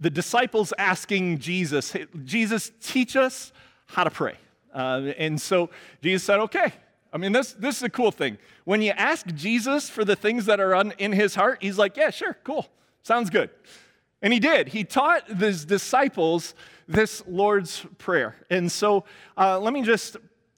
the 0.00 0.10
disciples 0.10 0.72
asking 0.76 1.38
Jesus, 1.38 1.92
hey, 1.92 2.06
Jesus, 2.24 2.72
teach 2.82 3.14
us 3.14 3.52
how 3.86 4.02
to 4.02 4.10
pray. 4.10 4.34
Uh, 4.74 5.12
and 5.16 5.40
so 5.40 5.70
Jesus 6.02 6.24
said, 6.24 6.40
okay. 6.40 6.72
I 7.12 7.18
mean, 7.18 7.30
this, 7.30 7.52
this 7.52 7.76
is 7.76 7.84
a 7.84 7.90
cool 7.90 8.10
thing. 8.10 8.38
When 8.64 8.82
you 8.82 8.90
ask 8.90 9.24
Jesus 9.36 9.88
for 9.88 10.04
the 10.04 10.16
things 10.16 10.46
that 10.46 10.58
are 10.58 10.74
on, 10.74 10.94
in 10.98 11.12
his 11.12 11.36
heart, 11.36 11.58
he's 11.62 11.78
like, 11.78 11.96
yeah, 11.96 12.10
sure, 12.10 12.36
cool, 12.42 12.66
sounds 13.04 13.30
good. 13.30 13.50
And 14.20 14.32
he 14.32 14.40
did. 14.40 14.66
He 14.66 14.82
taught 14.82 15.30
his 15.30 15.64
disciples 15.64 16.56
this 16.88 17.22
Lord's 17.28 17.86
Prayer. 17.98 18.34
And 18.50 18.70
so 18.70 19.04
uh, 19.38 19.60
let 19.60 19.72
me 19.72 19.82
just 19.82 20.16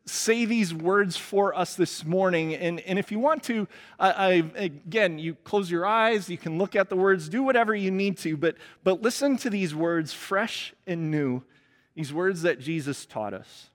say 0.08 0.44
these 0.44 0.74
words 0.74 1.16
for 1.16 1.56
us 1.56 1.74
this 1.74 2.04
morning. 2.04 2.54
And, 2.54 2.80
and 2.80 2.98
if 2.98 3.12
you 3.12 3.18
want 3.18 3.42
to, 3.44 3.68
uh, 3.98 4.12
I, 4.16 4.30
again, 4.56 5.18
you 5.18 5.34
close 5.44 5.70
your 5.70 5.86
eyes, 5.86 6.28
you 6.28 6.38
can 6.38 6.58
look 6.58 6.74
at 6.74 6.88
the 6.88 6.96
words, 6.96 7.28
do 7.28 7.42
whatever 7.42 7.74
you 7.74 7.90
need 7.90 8.18
to, 8.18 8.36
but, 8.36 8.56
but 8.84 9.02
listen 9.02 9.36
to 9.38 9.50
these 9.50 9.74
words 9.74 10.12
fresh 10.12 10.74
and 10.86 11.10
new, 11.10 11.42
these 11.94 12.12
words 12.12 12.42
that 12.42 12.60
Jesus 12.60 13.06
taught 13.06 13.34
us. 13.34 13.70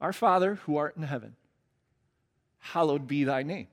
Our 0.00 0.12
Father 0.12 0.56
who 0.66 0.76
art 0.76 0.96
in 0.96 1.02
heaven, 1.04 1.36
hallowed 2.58 3.06
be 3.06 3.24
thy 3.24 3.42
name. 3.42 3.68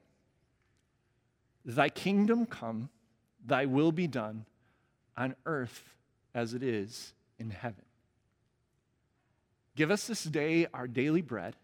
Thy 1.66 1.90
kingdom 1.90 2.46
come, 2.46 2.90
thy 3.46 3.66
will 3.66 3.92
be 3.92 4.08
done 4.08 4.46
on 5.18 5.36
earth 5.46 5.96
as 6.34 6.54
it 6.54 6.64
is 6.64 7.14
in 7.40 7.52
heaven. 7.52 7.84
Give 9.76 9.92
us 9.92 10.08
this 10.08 10.24
day 10.24 10.68
our 10.74 10.88
daily 10.88 11.22
bread. 11.22 11.56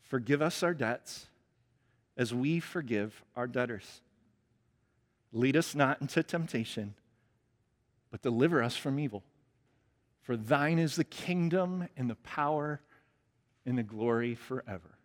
Forgive 0.00 0.42
us 0.42 0.62
our 0.62 0.74
debts 0.74 1.26
as 2.16 2.34
we 2.34 2.60
forgive 2.60 3.22
our 3.36 3.46
debtors. 3.46 4.00
Lead 5.32 5.56
us 5.56 5.74
not 5.74 6.00
into 6.00 6.22
temptation, 6.22 6.94
but 8.10 8.22
deliver 8.22 8.62
us 8.62 8.76
from 8.76 8.98
evil. 8.98 9.22
For 10.20 10.36
thine 10.36 10.78
is 10.78 10.96
the 10.96 11.04
kingdom 11.04 11.88
and 11.96 12.08
the 12.08 12.16
power 12.16 12.80
and 13.64 13.78
the 13.78 13.82
glory 13.82 14.34
forever. 14.34 14.98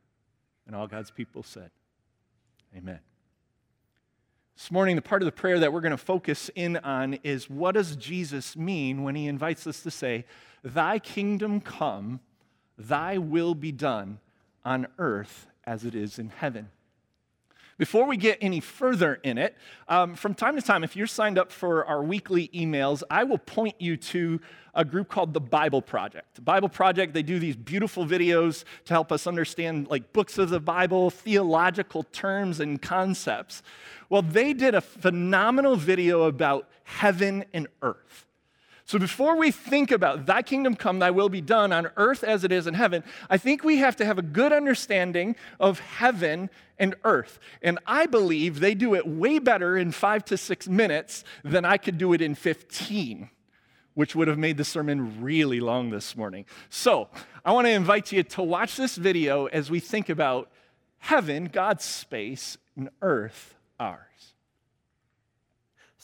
And 0.66 0.76
all 0.76 0.88
God's 0.88 1.12
people 1.12 1.44
said, 1.44 1.72
Amen. 2.76 3.00
This 4.58 4.72
morning, 4.72 4.96
the 4.96 5.04
part 5.04 5.22
of 5.22 5.28
the 5.28 5.32
prayer 5.32 5.60
that 5.60 5.72
we're 5.72 5.82
going 5.82 5.92
to 5.92 5.98
focus 5.98 6.50
in 6.56 6.78
on 6.78 7.20
is 7.24 7.48
what 7.48 7.74
does 7.74 7.96
Jesus 7.96 8.58
mean 8.58 9.04
when 9.04 9.14
he 9.14 9.28
invites 9.28 9.68
us 9.68 9.84
to 9.84 9.92
say, 9.92 10.26
Thy 10.64 10.98
kingdom 10.98 11.62
come, 11.62 12.22
thy 12.76 13.20
will 13.20 13.54
be 13.54 13.72
done 13.72 14.18
on 14.66 14.88
earth 14.98 15.46
as 15.64 15.86
it 15.86 15.94
is 15.94 16.18
in 16.18 16.30
heaven? 16.30 16.70
Before 17.78 18.08
we 18.08 18.18
get 18.18 18.40
any 18.42 18.60
further 18.60 19.16
in 19.24 19.38
it, 19.38 19.56
um, 19.88 20.16
from 20.16 20.34
time 20.34 20.56
to 20.56 20.62
time, 20.62 20.84
if 20.84 20.96
you're 20.96 21.06
signed 21.08 21.38
up 21.38 21.52
for 21.52 21.86
our 21.86 22.02
weekly 22.02 22.48
emails, 22.50 23.04
I 23.10 23.24
will 23.24 23.38
point 23.38 23.76
you 23.80 23.98
to 23.98 24.40
a 24.74 24.84
group 24.86 25.10
called 25.10 25.34
the 25.34 25.40
Bible 25.40 25.82
Project. 25.82 26.36
The 26.36 26.42
Bible 26.42 26.70
Project, 26.70 27.14
they 27.14 27.24
do 27.24 27.40
these 27.40 27.56
beautiful 27.56 28.06
videos 28.06 28.64
to 28.86 28.94
help 28.94 29.12
us 29.12 29.28
understand 29.28 29.88
like 29.90 30.14
books 30.14 30.38
of 30.38 30.50
the 30.50 30.60
Bible, 30.60 31.10
theological 31.10 32.04
terms 32.04 32.60
and 32.60 32.82
concepts. 32.82 33.64
Well, 34.10 34.22
they 34.22 34.54
did 34.54 34.76
a 34.76 34.82
phenomenal 34.82 35.76
video 35.76 36.24
about 36.24 36.70
heaven 36.84 37.46
and 37.54 37.68
earth. 37.82 38.27
So 38.88 38.98
before 38.98 39.36
we 39.36 39.52
think 39.52 39.92
about 39.92 40.28
thy 40.28 40.42
kingdom 40.42 40.74
come, 40.74 41.00
thy 41.00 41.12
will 41.12 41.28
be 41.28 41.42
done 41.42 41.74
on 41.74 41.92
earth 41.98 42.24
as 42.24 42.46
it 42.46 42.54
is 42.54 42.68
in 42.68 42.74
heaven, 42.74 43.04
I 43.30 43.38
think 43.38 43.62
we 43.62 43.78
have 43.78 43.98
to 43.98 44.06
have 44.06 44.18
a 44.18 44.22
good 44.22 44.54
understanding 44.54 45.36
of 45.60 45.80
heaven 45.80 46.50
and 46.80 46.96
earth. 47.04 47.38
And 47.62 47.80
I 47.86 48.06
believe 48.06 48.62
they 48.62 48.74
do 48.74 48.96
it 48.96 49.06
way 49.06 49.40
better 49.40 49.78
in 49.78 49.92
five 49.92 50.24
to 50.26 50.38
six 50.38 50.70
minutes 50.70 51.26
than 51.44 51.66
I 51.66 51.76
could 51.76 51.98
do 51.98 52.14
it 52.14 52.22
in 52.22 52.34
15 52.34 53.30
which 53.94 54.16
would 54.16 54.28
have 54.28 54.38
made 54.38 54.58
the 54.58 54.64
sermon 54.64 55.24
really 55.24 55.60
long 55.60 55.90
this 55.90 56.16
morning. 56.16 56.46
So, 56.70 57.10
I 57.44 57.52
want 57.52 57.66
to 57.66 57.72
invite 57.72 58.12
you 58.12 58.22
to 58.22 58.44
watch 58.44 58.78
this 58.78 58.96
video 58.96 59.48
as 59.48 59.72
we 59.72 59.80
think 59.80 60.10
about 60.10 60.52
heaven, 61.00 61.46
God's 61.46 61.84
space, 61.84 62.60
and 62.76 62.92
earth, 63.02 63.56
ours. 63.80 64.07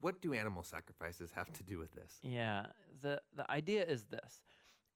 what 0.00 0.20
do 0.20 0.32
animal 0.32 0.62
sacrifices 0.62 1.30
have 1.34 1.52
to 1.52 1.62
do 1.62 1.78
with 1.78 1.92
this? 1.92 2.18
Yeah, 2.22 2.66
the, 3.02 3.20
the 3.36 3.50
idea 3.50 3.84
is 3.84 4.04
this 4.04 4.40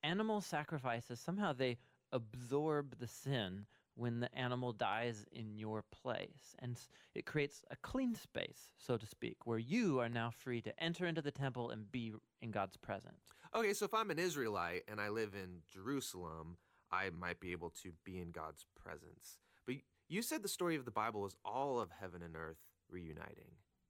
animal 0.03 0.41
sacrifices 0.41 1.19
somehow 1.21 1.53
they 1.53 1.79
absorb 2.13 2.99
the 2.99 3.07
sin 3.09 3.67
when 3.97 4.21
the 4.21 4.35
animal 4.37 4.73
dies 4.73 5.25
in 5.33 5.57
your 5.57 5.83
place. 6.03 6.55
And 6.59 6.77
s- 6.77 6.89
it 7.15 7.27
creates 7.27 7.63
a 7.71 7.77
clean 7.77 8.15
space, 8.15 8.73
so 8.77 8.97
to 8.97 9.07
speak, 9.07 9.47
where 9.47 9.59
you 9.59 10.01
are 10.01 10.09
now 10.09 10.31
free 10.31 10.61
to 10.63 10.83
enter 10.83 11.07
into 11.07 11.23
the 11.23 11.31
temple 11.31 11.71
and 11.71 11.91
be 11.91 12.13
in 12.43 12.51
God's 12.51 12.77
presence. 12.77 13.23
Okay, 13.55 13.73
so 13.73 13.85
if 13.85 13.95
I'm 13.95 14.11
an 14.11 14.19
Israelite 14.19 14.83
and 14.89 15.01
I 15.01 15.09
live 15.11 15.35
in 15.35 15.61
Jerusalem, 15.73 16.57
I 16.91 17.11
might 17.11 17.41
be 17.41 17.53
able 17.53 17.71
to 17.83 17.93
be 18.05 18.19
in 18.19 18.31
God's 18.31 18.67
presence. 18.81 19.39
But 19.67 19.77
you 20.09 20.23
said 20.23 20.43
the 20.43 20.49
story 20.49 20.77
of 20.77 20.85
the 20.85 20.91
Bible 20.91 21.25
is 21.27 21.37
all 21.45 21.79
of 21.81 21.91
heaven 21.91 22.21
and 22.23 22.37
earth 22.37 22.59
reuniting. 22.91 23.53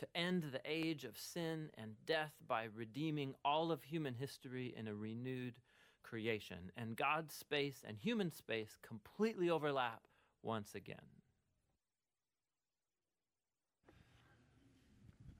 to 0.00 0.06
end 0.14 0.44
the 0.50 0.60
age 0.64 1.04
of 1.04 1.18
sin 1.18 1.68
and 1.76 1.92
death 2.06 2.32
by 2.48 2.68
redeeming 2.74 3.34
all 3.44 3.70
of 3.70 3.82
human 3.82 4.14
history 4.14 4.74
in 4.76 4.88
a 4.88 4.94
renewed 4.94 5.54
creation. 6.02 6.72
And 6.74 6.96
God's 6.96 7.34
space 7.34 7.82
and 7.86 7.98
human 7.98 8.32
space 8.32 8.78
completely 8.82 9.50
overlap 9.50 10.00
once 10.42 10.74
again. 10.74 10.96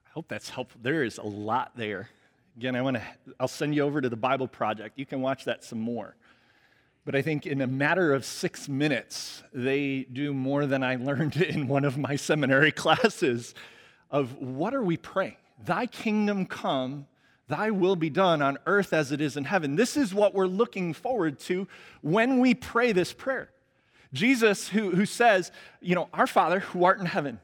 I 0.05 0.09
hope 0.13 0.27
that's 0.27 0.49
helpful. 0.49 0.79
There 0.83 1.03
is 1.03 1.17
a 1.17 1.25
lot 1.25 1.71
there. 1.75 2.09
Again, 2.55 2.75
I 2.75 2.81
want 2.81 2.97
to 2.97 3.03
I'll 3.39 3.47
send 3.47 3.73
you 3.73 3.81
over 3.81 3.99
to 3.99 4.09
the 4.09 4.15
Bible 4.15 4.47
Project. 4.47 4.99
You 4.99 5.07
can 5.07 5.21
watch 5.21 5.45
that 5.45 5.63
some 5.63 5.79
more. 5.79 6.15
But 7.03 7.15
I 7.15 7.23
think 7.23 7.47
in 7.47 7.61
a 7.61 7.67
matter 7.67 8.13
of 8.13 8.25
6 8.25 8.69
minutes, 8.69 9.41
they 9.53 10.05
do 10.13 10.35
more 10.35 10.67
than 10.67 10.83
I 10.83 10.97
learned 10.97 11.37
in 11.41 11.67
one 11.67 11.83
of 11.83 11.97
my 11.97 12.15
seminary 12.15 12.71
classes 12.83 13.55
of 14.11 14.37
what 14.39 14.73
are 14.73 14.83
we 14.83 14.97
praying? 14.97 15.37
Thy 15.65 15.85
kingdom 15.85 16.45
come, 16.45 17.07
thy 17.47 17.71
will 17.71 17.95
be 17.95 18.09
done 18.09 18.41
on 18.41 18.57
earth 18.65 18.93
as 18.93 19.11
it 19.11 19.21
is 19.21 19.37
in 19.37 19.45
heaven. 19.45 19.75
This 19.75 19.95
is 19.97 20.13
what 20.13 20.33
we're 20.33 20.47
looking 20.47 20.93
forward 20.93 21.39
to 21.41 21.67
when 22.01 22.39
we 22.39 22.53
pray 22.53 22.91
this 22.91 23.13
prayer. 23.13 23.49
Jesus, 24.13 24.67
who, 24.67 24.91
who 24.91 25.05
says, 25.05 25.51
you 25.79 25.95
know, 25.95 26.09
our 26.13 26.27
Father 26.27 26.59
who 26.59 26.83
art 26.83 26.99
in 26.99 27.05
heaven, 27.05 27.39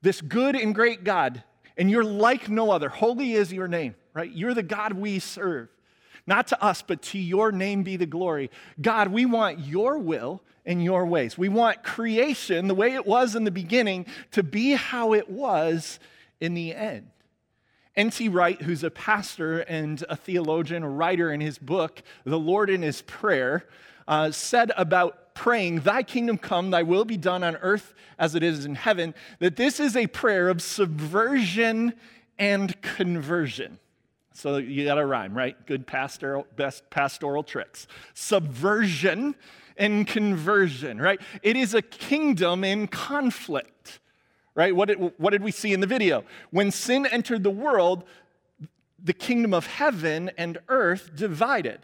this 0.00 0.20
good 0.20 0.54
and 0.54 0.74
great 0.74 1.04
God, 1.04 1.42
and 1.76 1.90
you're 1.90 2.04
like 2.04 2.48
no 2.48 2.70
other. 2.70 2.88
Holy 2.88 3.32
is 3.32 3.52
your 3.52 3.68
name, 3.68 3.94
right? 4.14 4.30
You're 4.30 4.54
the 4.54 4.62
God 4.62 4.92
we 4.92 5.18
serve. 5.18 5.68
Not 6.26 6.46
to 6.48 6.62
us, 6.62 6.82
but 6.82 7.02
to 7.02 7.18
your 7.18 7.52
name 7.52 7.82
be 7.82 7.96
the 7.96 8.06
glory. 8.06 8.50
God, 8.80 9.08
we 9.08 9.26
want 9.26 9.58
your 9.58 9.98
will 9.98 10.42
and 10.64 10.82
your 10.82 11.04
ways. 11.06 11.36
We 11.36 11.48
want 11.48 11.82
creation, 11.82 12.68
the 12.68 12.74
way 12.74 12.94
it 12.94 13.06
was 13.06 13.34
in 13.34 13.44
the 13.44 13.50
beginning, 13.50 14.06
to 14.32 14.42
be 14.42 14.72
how 14.72 15.14
it 15.14 15.28
was 15.28 15.98
in 16.40 16.54
the 16.54 16.74
end. 16.74 17.08
N.T. 17.94 18.28
Wright, 18.28 18.60
who's 18.62 18.84
a 18.84 18.90
pastor 18.90 19.60
and 19.60 20.02
a 20.08 20.16
theologian, 20.16 20.82
a 20.82 20.88
writer 20.88 21.30
in 21.30 21.40
his 21.40 21.58
book, 21.58 22.02
The 22.24 22.38
Lord 22.38 22.70
and 22.70 22.82
His 22.82 23.02
Prayer, 23.02 23.66
uh, 24.08 24.30
said 24.30 24.72
about 24.76 25.34
praying, 25.34 25.80
Thy 25.80 26.02
kingdom 26.02 26.38
come, 26.38 26.70
Thy 26.70 26.82
will 26.82 27.04
be 27.04 27.16
done 27.16 27.44
on 27.44 27.56
earth 27.56 27.94
as 28.18 28.34
it 28.34 28.42
is 28.42 28.64
in 28.64 28.76
heaven, 28.76 29.14
that 29.40 29.56
this 29.56 29.78
is 29.78 29.94
a 29.96 30.06
prayer 30.06 30.48
of 30.48 30.62
subversion 30.62 31.92
and 32.38 32.80
conversion. 32.80 33.78
So 34.34 34.56
you 34.56 34.84
got 34.84 34.94
to 34.94 35.06
rhyme, 35.06 35.34
right? 35.36 35.66
Good 35.66 35.86
pastoral, 35.86 36.46
best 36.56 36.88
pastoral 36.90 37.42
tricks. 37.42 37.86
Subversion 38.14 39.34
and 39.76 40.06
conversion, 40.06 41.00
right? 41.00 41.20
It 41.42 41.56
is 41.56 41.74
a 41.74 41.82
kingdom 41.82 42.64
in 42.64 42.86
conflict, 42.88 44.00
right? 44.54 44.74
What 44.74 44.88
did, 44.88 45.12
what 45.16 45.30
did 45.30 45.42
we 45.42 45.50
see 45.50 45.72
in 45.72 45.80
the 45.80 45.86
video? 45.86 46.24
When 46.50 46.70
sin 46.70 47.06
entered 47.06 47.42
the 47.42 47.50
world, 47.50 48.04
the 49.02 49.12
kingdom 49.12 49.52
of 49.52 49.66
heaven 49.66 50.30
and 50.36 50.58
earth 50.68 51.10
divided. 51.14 51.80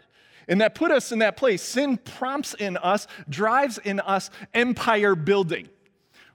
And 0.47 0.61
that 0.61 0.73
put 0.73 0.91
us 0.91 1.11
in 1.11 1.19
that 1.19 1.37
place. 1.37 1.61
Sin 1.61 1.97
prompts 1.97 2.53
in 2.55 2.77
us, 2.77 3.07
drives 3.29 3.77
in 3.77 3.99
us 3.99 4.31
empire 4.53 5.15
building. 5.15 5.69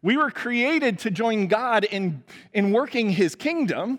We 0.02 0.16
were 0.16 0.30
created 0.30 0.98
to 1.00 1.10
join 1.10 1.46
God 1.46 1.84
in, 1.84 2.22
in 2.52 2.72
working 2.72 3.10
his 3.10 3.34
kingdom, 3.34 3.98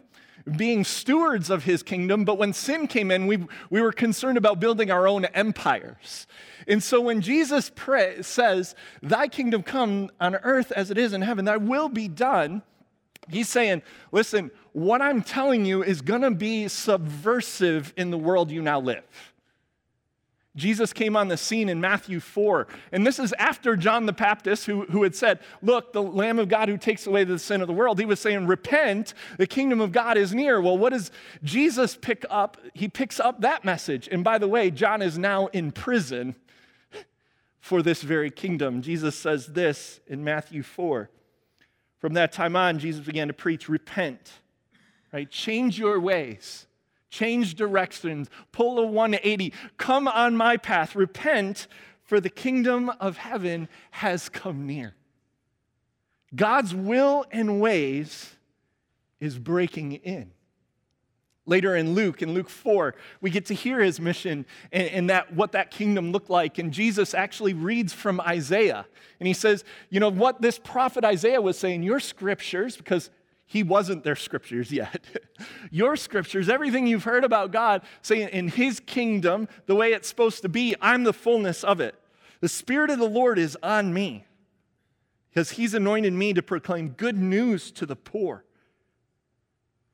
being 0.58 0.84
stewards 0.84 1.50
of 1.50 1.64
his 1.64 1.82
kingdom, 1.82 2.24
but 2.24 2.38
when 2.38 2.54
sin 2.54 2.88
came 2.88 3.10
in, 3.10 3.28
we, 3.28 3.46
we 3.70 3.82
were 3.82 3.92
concerned 3.92 4.38
about 4.38 4.60
building 4.60 4.92
our 4.92 5.08
own 5.08 5.26
empires. 5.26 6.28
And 6.68 6.84
so 6.84 7.02
when 7.02 7.22
Jesus 7.22 7.72
pray, 7.76 8.22
says, 8.22 8.76
Thy 9.02 9.28
kingdom 9.28 9.64
come 9.64 10.12
on 10.20 10.36
earth 10.36 10.72
as 10.72 10.92
it 10.92 10.98
is 10.98 11.14
in 11.14 11.22
heaven, 11.22 11.46
thy 11.46 11.58
will 11.58 11.90
be 11.90 12.08
done, 12.08 12.62
he's 13.28 13.50
saying, 13.50 13.82
Listen, 14.12 14.52
what 14.74 15.02
I'm 15.02 15.22
telling 15.22 15.66
you 15.66 15.84
is 15.84 16.02
gonna 16.02 16.32
be 16.32 16.68
subversive 16.68 17.94
in 17.98 18.12
the 18.12 18.18
world 18.18 18.52
you 18.52 18.62
now 18.62 18.80
live. 18.80 19.04
Jesus 20.56 20.94
came 20.94 21.18
on 21.18 21.28
the 21.28 21.36
scene 21.36 21.68
in 21.68 21.82
Matthew 21.82 22.20
4. 22.20 22.68
And 22.94 23.06
this 23.06 23.20
is 23.20 23.34
after 23.34 23.76
John 23.76 24.06
the 24.06 24.14
Baptist, 24.14 24.66
who, 24.66 24.86
who 24.86 25.04
had 25.04 25.16
said, 25.16 25.40
Look, 25.62 25.92
the 25.92 26.02
Lamb 26.02 26.40
of 26.40 26.48
God 26.48 26.70
who 26.70 26.78
takes 26.78 27.06
away 27.06 27.26
the 27.26 27.38
sin 27.40 27.62
of 27.62 27.68
the 27.68 27.74
world. 27.74 28.00
He 28.00 28.06
was 28.06 28.20
saying, 28.20 28.48
Repent, 28.48 29.14
the 29.38 29.48
kingdom 29.48 29.82
of 29.82 29.92
God 29.92 30.18
is 30.18 30.34
near. 30.34 30.62
Well, 30.62 30.78
what 30.78 30.94
does 30.94 31.12
Jesus 31.44 31.98
pick 31.98 32.26
up? 32.30 32.58
He 32.74 32.88
picks 32.88 33.20
up 33.20 33.42
that 33.42 33.66
message. 33.66 34.08
And 34.10 34.24
by 34.24 34.38
the 34.38 34.48
way, 34.48 34.72
John 34.72 35.02
is 35.02 35.18
now 35.18 35.48
in 35.48 35.72
prison 35.72 36.36
for 37.60 37.82
this 37.82 38.02
very 38.02 38.32
kingdom. 38.32 38.82
Jesus 38.82 39.18
says 39.18 39.48
this 39.48 40.00
in 40.08 40.24
Matthew 40.24 40.64
4. 40.64 41.10
From 42.00 42.14
that 42.14 42.32
time 42.32 42.56
on, 42.56 42.80
Jesus 42.80 43.06
began 43.06 43.28
to 43.28 43.34
preach, 43.34 43.68
Repent, 43.68 44.32
right? 45.12 45.30
Change 45.30 45.78
your 45.78 46.00
ways 46.00 46.68
change 47.16 47.56
directions, 47.56 48.30
pull 48.52 48.78
a 48.78 48.86
180, 48.86 49.54
come 49.78 50.08
on 50.08 50.36
my 50.36 50.58
path, 50.58 50.96
repent, 50.96 51.68
for 52.04 52.20
the 52.20 52.30
kingdom 52.30 52.90
of 53.00 53.18
heaven 53.18 53.70
has 53.92 54.28
come 54.30 54.68
near. 54.68 54.94
God's 56.36 56.76
will 56.76 57.26
and 57.32 57.62
ways 57.62 58.36
is 59.20 59.40
breaking 59.40 59.94
in. 59.94 60.32
Later 61.48 61.76
in 61.76 61.94
Luke, 61.94 62.22
in 62.22 62.34
Luke 62.34 62.50
4, 62.50 62.96
we 63.22 63.30
get 63.30 63.46
to 63.46 63.54
hear 63.54 63.80
his 63.80 64.00
mission 64.00 64.46
and, 64.72 64.88
and, 64.90 65.10
that 65.10 65.34
what 65.34 65.52
that 65.52 65.70
kingdom 65.70 66.12
looked 66.12 66.30
like. 66.30 66.58
And 66.58 66.72
Jesus 66.72 67.14
actually 67.14 67.54
reads 67.54 67.94
from 67.94 68.20
Isaiah. 68.20 68.86
And 69.20 69.28
he 69.28 69.34
says, 69.34 69.64
you 69.92 70.00
know, 70.00 70.10
what 70.10 70.42
this 70.42 70.58
prophet 70.58 71.06
Isaiah 71.06 71.42
was 71.42 71.58
saying, 71.58 71.84
your 71.84 72.00
scriptures, 72.00 72.76
because 72.76 73.12
he 73.46 73.62
wasn't 73.62 74.04
their 74.04 74.16
scriptures 74.16 74.72
yet. 74.72 75.06
Your 75.72 75.96
scriptures, 75.96 76.50
everything 76.50 76.88
you've 76.88 77.04
heard 77.04 77.24
about 77.24 77.52
God, 77.52 77.82
saying 78.02 78.30
in 78.30 78.48
His 78.48 78.80
kingdom, 78.80 79.48
the 79.66 79.76
way 79.76 79.94
it's 79.94 80.08
supposed 80.08 80.42
to 80.44 80.50
be, 80.50 80.76
I'm 80.82 81.04
the 81.04 81.14
fullness 81.14 81.64
of 81.64 81.80
it. 81.80 81.96
The 82.42 82.50
Spirit 82.50 82.90
of 82.90 83.00
the 83.00 83.10
Lord 83.10 83.40
is 83.40 83.58
on 83.64 83.94
me 83.94 84.26
because 85.30 85.52
He's 85.52 85.74
anointed 85.74 86.14
me 86.14 86.34
to 86.34 86.42
proclaim 86.42 86.90
good 86.90 87.18
news 87.18 87.72
to 87.72 87.86
the 87.86 87.96
poor. 87.96 88.46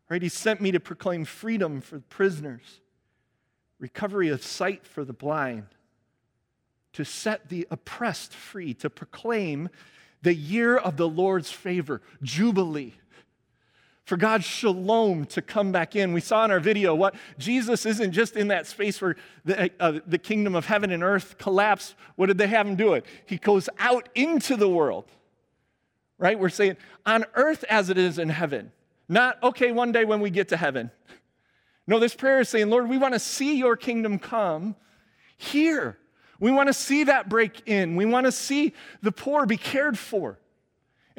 Right? 0.09 0.21
He 0.21 0.29
sent 0.29 0.59
me 0.59 0.71
to 0.71 0.79
proclaim 0.79 1.23
freedom 1.23 1.79
for 1.79 1.99
prisoners, 1.99 2.81
recovery 3.79 4.29
of 4.29 4.43
sight 4.43 4.85
for 4.85 5.05
the 5.05 5.13
blind, 5.13 5.67
to 6.93 7.05
set 7.05 7.47
the 7.47 7.65
oppressed 7.71 8.33
free, 8.33 8.73
to 8.75 8.89
proclaim 8.89 9.69
the 10.21 10.35
year 10.35 10.75
of 10.77 10.97
the 10.97 11.07
Lord's 11.07 11.51
favor, 11.51 12.01
Jubilee 12.21 12.95
for 14.05 14.17
God's 14.17 14.45
shalom 14.45 15.25
to 15.27 15.41
come 15.41 15.71
back 15.71 15.95
in. 15.95 16.13
We 16.13 16.21
saw 16.21 16.43
in 16.45 16.51
our 16.51 16.59
video 16.59 16.95
what 16.95 17.15
Jesus 17.37 17.85
isn't 17.85 18.11
just 18.11 18.35
in 18.35 18.47
that 18.49 18.67
space 18.67 19.01
where 19.01 19.15
the, 19.45 19.71
uh, 19.79 19.99
the 20.05 20.17
kingdom 20.17 20.55
of 20.55 20.65
heaven 20.65 20.91
and 20.91 21.03
earth 21.03 21.37
collapse. 21.37 21.95
What 22.15 22.27
did 22.27 22.37
they 22.37 22.47
have 22.47 22.67
him 22.67 22.75
do 22.75 22.93
it? 22.93 23.05
He 23.25 23.37
goes 23.37 23.69
out 23.79 24.09
into 24.15 24.55
the 24.55 24.69
world, 24.69 25.05
right? 26.17 26.37
We're 26.37 26.49
saying 26.49 26.77
on 27.05 27.25
earth 27.35 27.63
as 27.69 27.89
it 27.89 27.97
is 27.97 28.17
in 28.17 28.29
heaven. 28.29 28.71
Not, 29.07 29.41
okay, 29.43 29.71
one 29.71 29.91
day 29.91 30.05
when 30.05 30.21
we 30.21 30.29
get 30.29 30.49
to 30.49 30.57
heaven. 30.57 30.89
No, 31.85 31.99
this 31.99 32.15
prayer 32.15 32.39
is 32.39 32.49
saying, 32.49 32.69
Lord, 32.69 32.87
we 32.87 32.97
want 32.97 33.13
to 33.13 33.19
see 33.19 33.57
your 33.57 33.75
kingdom 33.75 34.19
come 34.19 34.75
here. 35.37 35.97
We 36.39 36.51
want 36.51 36.67
to 36.67 36.73
see 36.73 37.03
that 37.03 37.29
break 37.29 37.67
in. 37.67 37.95
We 37.95 38.05
want 38.05 38.25
to 38.25 38.31
see 38.31 38.73
the 39.01 39.11
poor 39.11 39.45
be 39.45 39.57
cared 39.57 39.97
for. 39.97 40.39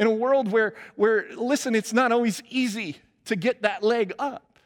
In 0.02 0.08
a 0.08 0.10
world 0.10 0.50
where, 0.50 0.74
where, 0.96 1.26
listen, 1.36 1.76
it's 1.76 1.92
not 1.92 2.10
always 2.10 2.42
easy 2.50 2.96
to 3.26 3.36
get 3.36 3.62
that 3.62 3.84
leg 3.84 4.12
up. 4.18 4.58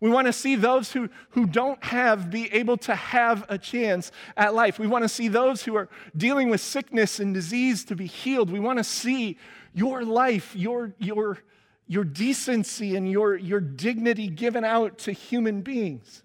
We 0.00 0.10
want 0.10 0.26
to 0.26 0.32
see 0.32 0.56
those 0.56 0.90
who, 0.90 1.08
who 1.30 1.46
don't 1.46 1.82
have 1.84 2.32
be 2.32 2.52
able 2.52 2.76
to 2.78 2.96
have 2.96 3.46
a 3.48 3.58
chance 3.58 4.10
at 4.36 4.52
life. 4.52 4.80
We 4.80 4.88
want 4.88 5.04
to 5.04 5.08
see 5.08 5.28
those 5.28 5.62
who 5.62 5.76
are 5.76 5.88
dealing 6.16 6.50
with 6.50 6.60
sickness 6.60 7.20
and 7.20 7.32
disease 7.32 7.84
to 7.84 7.94
be 7.94 8.06
healed. 8.06 8.50
We 8.50 8.58
want 8.58 8.78
to 8.78 8.84
see 8.84 9.38
your 9.72 10.02
life, 10.02 10.56
your, 10.56 10.94
your, 10.98 11.38
your 11.86 12.02
decency, 12.02 12.96
and 12.96 13.08
your, 13.08 13.36
your 13.36 13.60
dignity 13.60 14.26
given 14.26 14.64
out 14.64 14.98
to 14.98 15.12
human 15.12 15.62
beings. 15.62 16.24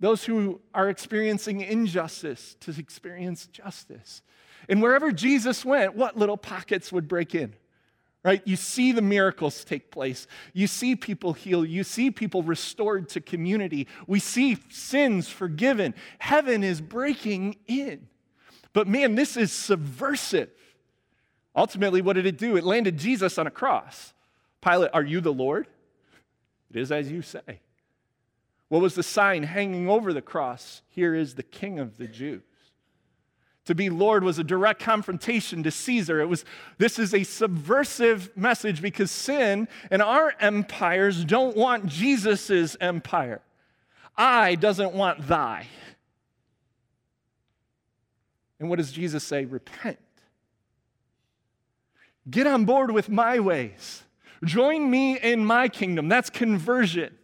Those 0.00 0.24
who 0.24 0.60
are 0.74 0.88
experiencing 0.88 1.60
injustice 1.60 2.56
to 2.58 2.74
experience 2.76 3.46
justice. 3.46 4.22
And 4.68 4.82
wherever 4.82 5.12
Jesus 5.12 5.64
went, 5.64 5.96
what 5.96 6.16
little 6.16 6.36
pockets 6.36 6.92
would 6.92 7.08
break 7.08 7.34
in? 7.34 7.54
Right? 8.22 8.42
You 8.44 8.56
see 8.56 8.92
the 8.92 9.02
miracles 9.02 9.64
take 9.64 9.90
place. 9.90 10.26
You 10.52 10.66
see 10.66 10.94
people 10.94 11.32
heal. 11.32 11.64
You 11.64 11.82
see 11.84 12.10
people 12.10 12.42
restored 12.42 13.08
to 13.10 13.20
community. 13.20 13.88
We 14.06 14.20
see 14.20 14.58
sins 14.68 15.28
forgiven. 15.28 15.94
Heaven 16.18 16.62
is 16.62 16.82
breaking 16.82 17.56
in. 17.66 18.08
But 18.72 18.86
man, 18.86 19.14
this 19.14 19.36
is 19.38 19.52
subversive. 19.52 20.50
Ultimately, 21.56 22.02
what 22.02 22.12
did 22.12 22.26
it 22.26 22.38
do? 22.38 22.56
It 22.56 22.64
landed 22.64 22.98
Jesus 22.98 23.38
on 23.38 23.46
a 23.46 23.50
cross. 23.50 24.12
Pilate, 24.60 24.90
are 24.92 25.02
you 25.02 25.20
the 25.20 25.32
Lord? 25.32 25.66
It 26.70 26.78
is 26.78 26.92
as 26.92 27.10
you 27.10 27.22
say. 27.22 27.60
What 28.68 28.82
was 28.82 28.94
the 28.94 29.02
sign 29.02 29.42
hanging 29.42 29.88
over 29.88 30.12
the 30.12 30.22
cross? 30.22 30.82
Here 30.90 31.14
is 31.14 31.34
the 31.34 31.42
King 31.42 31.78
of 31.80 31.96
the 31.96 32.06
Jews. 32.06 32.42
To 33.70 33.74
be 33.76 33.88
Lord 33.88 34.24
was 34.24 34.40
a 34.40 34.42
direct 34.42 34.82
confrontation 34.82 35.62
to 35.62 35.70
Caesar. 35.70 36.20
It 36.20 36.26
was 36.26 36.44
this 36.78 36.98
is 36.98 37.14
a 37.14 37.22
subversive 37.22 38.36
message 38.36 38.82
because 38.82 39.12
sin 39.12 39.68
and 39.92 40.02
our 40.02 40.34
empires 40.40 41.24
don't 41.24 41.56
want 41.56 41.86
Jesus' 41.86 42.76
empire. 42.80 43.40
I 44.16 44.56
doesn't 44.56 44.92
want 44.92 45.28
thy. 45.28 45.68
And 48.58 48.68
what 48.68 48.80
does 48.80 48.90
Jesus 48.90 49.22
say? 49.22 49.44
Repent. 49.44 50.00
Get 52.28 52.48
on 52.48 52.64
board 52.64 52.90
with 52.90 53.08
my 53.08 53.38
ways. 53.38 54.02
Join 54.42 54.90
me 54.90 55.16
in 55.16 55.44
my 55.44 55.68
kingdom. 55.68 56.08
That's 56.08 56.28
conversion. 56.28 57.16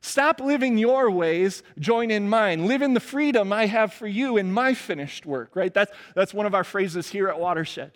Stop 0.00 0.40
living 0.40 0.78
your 0.78 1.10
ways, 1.10 1.62
join 1.78 2.10
in 2.10 2.28
mine. 2.28 2.66
Live 2.66 2.82
in 2.82 2.94
the 2.94 3.00
freedom 3.00 3.52
I 3.52 3.66
have 3.66 3.92
for 3.92 4.06
you 4.06 4.36
in 4.36 4.52
my 4.52 4.74
finished 4.74 5.26
work, 5.26 5.56
right? 5.56 5.74
That's, 5.74 5.92
that's 6.14 6.32
one 6.32 6.46
of 6.46 6.54
our 6.54 6.64
phrases 6.64 7.08
here 7.08 7.28
at 7.28 7.40
Watershed. 7.40 7.92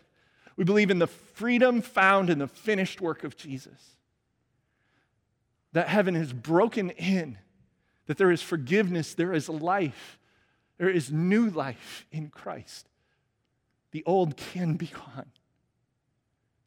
We 0.57 0.65
believe 0.65 0.91
in 0.91 0.99
the 0.99 1.07
freedom 1.07 1.81
found 1.81 2.29
in 2.29 2.39
the 2.39 2.49
finished 2.49 3.01
work 3.01 3.25
of 3.25 3.37
Jesus. 3.37 3.97
That 5.73 5.89
heaven 5.89 6.17
is 6.17 6.33
broken 6.33 6.91
in, 6.91 7.39
that 8.07 8.19
there 8.19 8.31
is 8.31 8.43
forgiveness, 8.43 9.15
there 9.15 9.33
is 9.33 9.49
life, 9.49 10.19
there 10.79 10.91
is 10.91 11.11
new 11.11 11.49
life 11.49 12.07
in 12.11 12.29
Christ. 12.29 12.89
The 13.93 14.03
old 14.05 14.37
can 14.37 14.77
be 14.77 14.87
gone, 14.89 15.31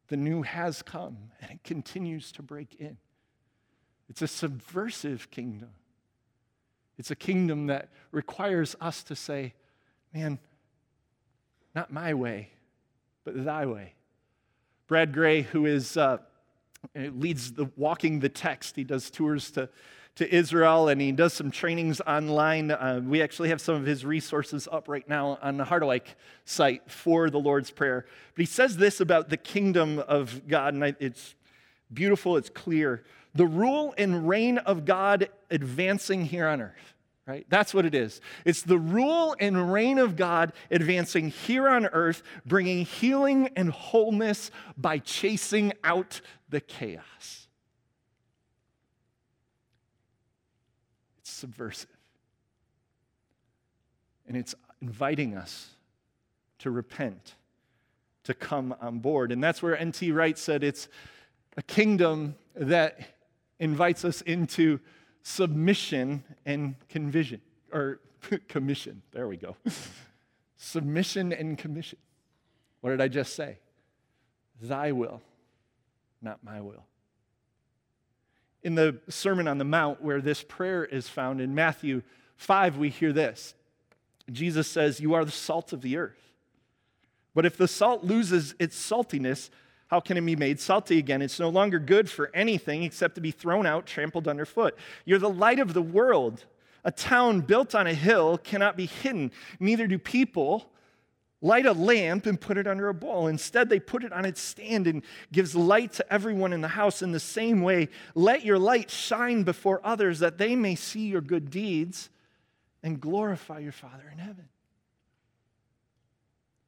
the 0.08 0.16
new 0.16 0.42
has 0.42 0.82
come, 0.82 1.30
and 1.40 1.50
it 1.50 1.62
continues 1.62 2.32
to 2.32 2.42
break 2.42 2.74
in. 2.76 2.96
It's 4.08 4.22
a 4.22 4.28
subversive 4.28 5.30
kingdom. 5.30 5.70
It's 6.98 7.10
a 7.10 7.16
kingdom 7.16 7.66
that 7.66 7.90
requires 8.10 8.76
us 8.80 9.02
to 9.04 9.16
say, 9.16 9.54
man, 10.14 10.38
not 11.74 11.92
my 11.92 12.14
way, 12.14 12.50
but 13.24 13.44
thy 13.44 13.66
way. 13.66 13.94
Brad 14.86 15.12
Gray, 15.12 15.42
who 15.42 15.66
is 15.66 15.96
uh, 15.96 16.18
leads 16.94 17.52
the 17.52 17.68
walking 17.76 18.20
the 18.20 18.28
text, 18.28 18.76
he 18.76 18.84
does 18.84 19.10
tours 19.10 19.50
to, 19.52 19.68
to 20.14 20.34
Israel 20.34 20.88
and 20.88 21.00
he 21.00 21.12
does 21.12 21.34
some 21.34 21.50
trainings 21.50 22.00
online. 22.00 22.70
Uh, 22.70 23.00
we 23.04 23.20
actually 23.20 23.48
have 23.50 23.60
some 23.60 23.74
of 23.74 23.84
his 23.84 24.04
resources 24.04 24.68
up 24.70 24.88
right 24.88 25.06
now 25.08 25.38
on 25.42 25.56
the 25.56 25.64
Harderwyk 25.64 26.14
site 26.44 26.90
for 26.90 27.28
the 27.28 27.38
Lord's 27.38 27.70
Prayer. 27.70 28.06
But 28.34 28.40
he 28.40 28.46
says 28.46 28.76
this 28.76 29.00
about 29.00 29.28
the 29.28 29.36
kingdom 29.36 29.98
of 29.98 30.46
God, 30.48 30.74
and 30.74 30.96
it's 31.00 31.34
beautiful, 31.92 32.36
it's 32.36 32.48
clear 32.48 33.02
the 33.36 33.46
rule 33.46 33.94
and 33.98 34.28
reign 34.28 34.58
of 34.58 34.84
God 34.84 35.28
advancing 35.50 36.24
here 36.24 36.46
on 36.46 36.60
earth, 36.60 36.94
right? 37.26 37.46
That's 37.48 37.74
what 37.74 37.84
it 37.84 37.94
is. 37.94 38.20
It's 38.44 38.62
the 38.62 38.78
rule 38.78 39.36
and 39.38 39.72
reign 39.72 39.98
of 39.98 40.16
God 40.16 40.52
advancing 40.70 41.28
here 41.28 41.68
on 41.68 41.86
earth, 41.86 42.22
bringing 42.44 42.84
healing 42.84 43.50
and 43.56 43.70
wholeness 43.70 44.50
by 44.76 44.98
chasing 44.98 45.72
out 45.84 46.20
the 46.48 46.60
chaos. 46.60 47.48
It's 51.18 51.30
subversive. 51.30 51.90
And 54.28 54.36
it's 54.36 54.54
inviting 54.80 55.36
us 55.36 55.70
to 56.58 56.70
repent, 56.70 57.34
to 58.24 58.34
come 58.34 58.74
on 58.80 58.98
board. 58.98 59.30
And 59.30 59.42
that's 59.42 59.62
where 59.62 59.78
N.T. 59.78 60.10
Wright 60.10 60.36
said 60.38 60.64
it's 60.64 60.88
a 61.56 61.62
kingdom 61.62 62.34
that 62.54 63.15
invites 63.58 64.04
us 64.04 64.20
into 64.22 64.80
submission 65.22 66.22
and 66.44 66.76
convision, 66.88 67.40
or 67.72 68.00
commission. 68.48 69.02
There 69.12 69.26
we 69.26 69.36
go. 69.36 69.56
submission 70.56 71.32
and 71.32 71.58
commission. 71.58 71.98
What 72.80 72.90
did 72.90 73.00
I 73.00 73.08
just 73.08 73.34
say? 73.34 73.58
Thy 74.60 74.92
will, 74.92 75.20
not 76.22 76.42
my 76.44 76.60
will. 76.60 76.84
In 78.62 78.74
the 78.74 78.98
Sermon 79.08 79.48
on 79.48 79.58
the 79.58 79.64
Mount, 79.64 80.02
where 80.02 80.20
this 80.20 80.42
prayer 80.42 80.84
is 80.84 81.08
found 81.08 81.40
in 81.40 81.54
Matthew 81.54 82.02
5, 82.36 82.78
we 82.78 82.88
hear 82.90 83.12
this 83.12 83.54
Jesus 84.30 84.66
says, 84.66 85.00
You 85.00 85.14
are 85.14 85.24
the 85.24 85.30
salt 85.30 85.72
of 85.72 85.82
the 85.82 85.96
earth. 85.96 86.32
But 87.34 87.46
if 87.46 87.56
the 87.56 87.68
salt 87.68 88.02
loses 88.02 88.54
its 88.58 88.76
saltiness, 88.76 89.50
how 89.88 90.00
can 90.00 90.16
it 90.16 90.22
be 90.22 90.36
made 90.36 90.58
salty 90.58 90.98
again? 90.98 91.22
It's 91.22 91.38
no 91.38 91.48
longer 91.48 91.78
good 91.78 92.10
for 92.10 92.30
anything 92.34 92.82
except 92.82 93.14
to 93.14 93.20
be 93.20 93.30
thrown 93.30 93.66
out, 93.66 93.86
trampled 93.86 94.26
underfoot. 94.26 94.76
You're 95.04 95.18
the 95.18 95.30
light 95.30 95.60
of 95.60 95.74
the 95.74 95.82
world. 95.82 96.44
A 96.84 96.90
town 96.90 97.40
built 97.40 97.74
on 97.74 97.86
a 97.86 97.94
hill 97.94 98.38
cannot 98.38 98.76
be 98.76 98.86
hidden. 98.86 99.30
Neither 99.60 99.86
do 99.86 99.98
people 99.98 100.70
light 101.40 101.66
a 101.66 101.72
lamp 101.72 102.26
and 102.26 102.40
put 102.40 102.58
it 102.58 102.66
under 102.66 102.88
a 102.88 102.94
bowl. 102.94 103.28
Instead, 103.28 103.68
they 103.68 103.78
put 103.78 104.02
it 104.02 104.12
on 104.12 104.24
its 104.24 104.40
stand 104.40 104.86
and 104.86 105.02
gives 105.32 105.54
light 105.54 105.92
to 105.94 106.12
everyone 106.12 106.52
in 106.52 106.60
the 106.60 106.68
house. 106.68 107.02
In 107.02 107.12
the 107.12 107.20
same 107.20 107.62
way, 107.62 107.88
let 108.14 108.44
your 108.44 108.58
light 108.58 108.90
shine 108.90 109.44
before 109.44 109.80
others 109.84 110.18
that 110.18 110.38
they 110.38 110.56
may 110.56 110.74
see 110.74 111.06
your 111.06 111.20
good 111.20 111.50
deeds 111.50 112.10
and 112.82 113.00
glorify 113.00 113.60
your 113.60 113.72
Father 113.72 114.04
in 114.10 114.18
heaven. 114.18 114.48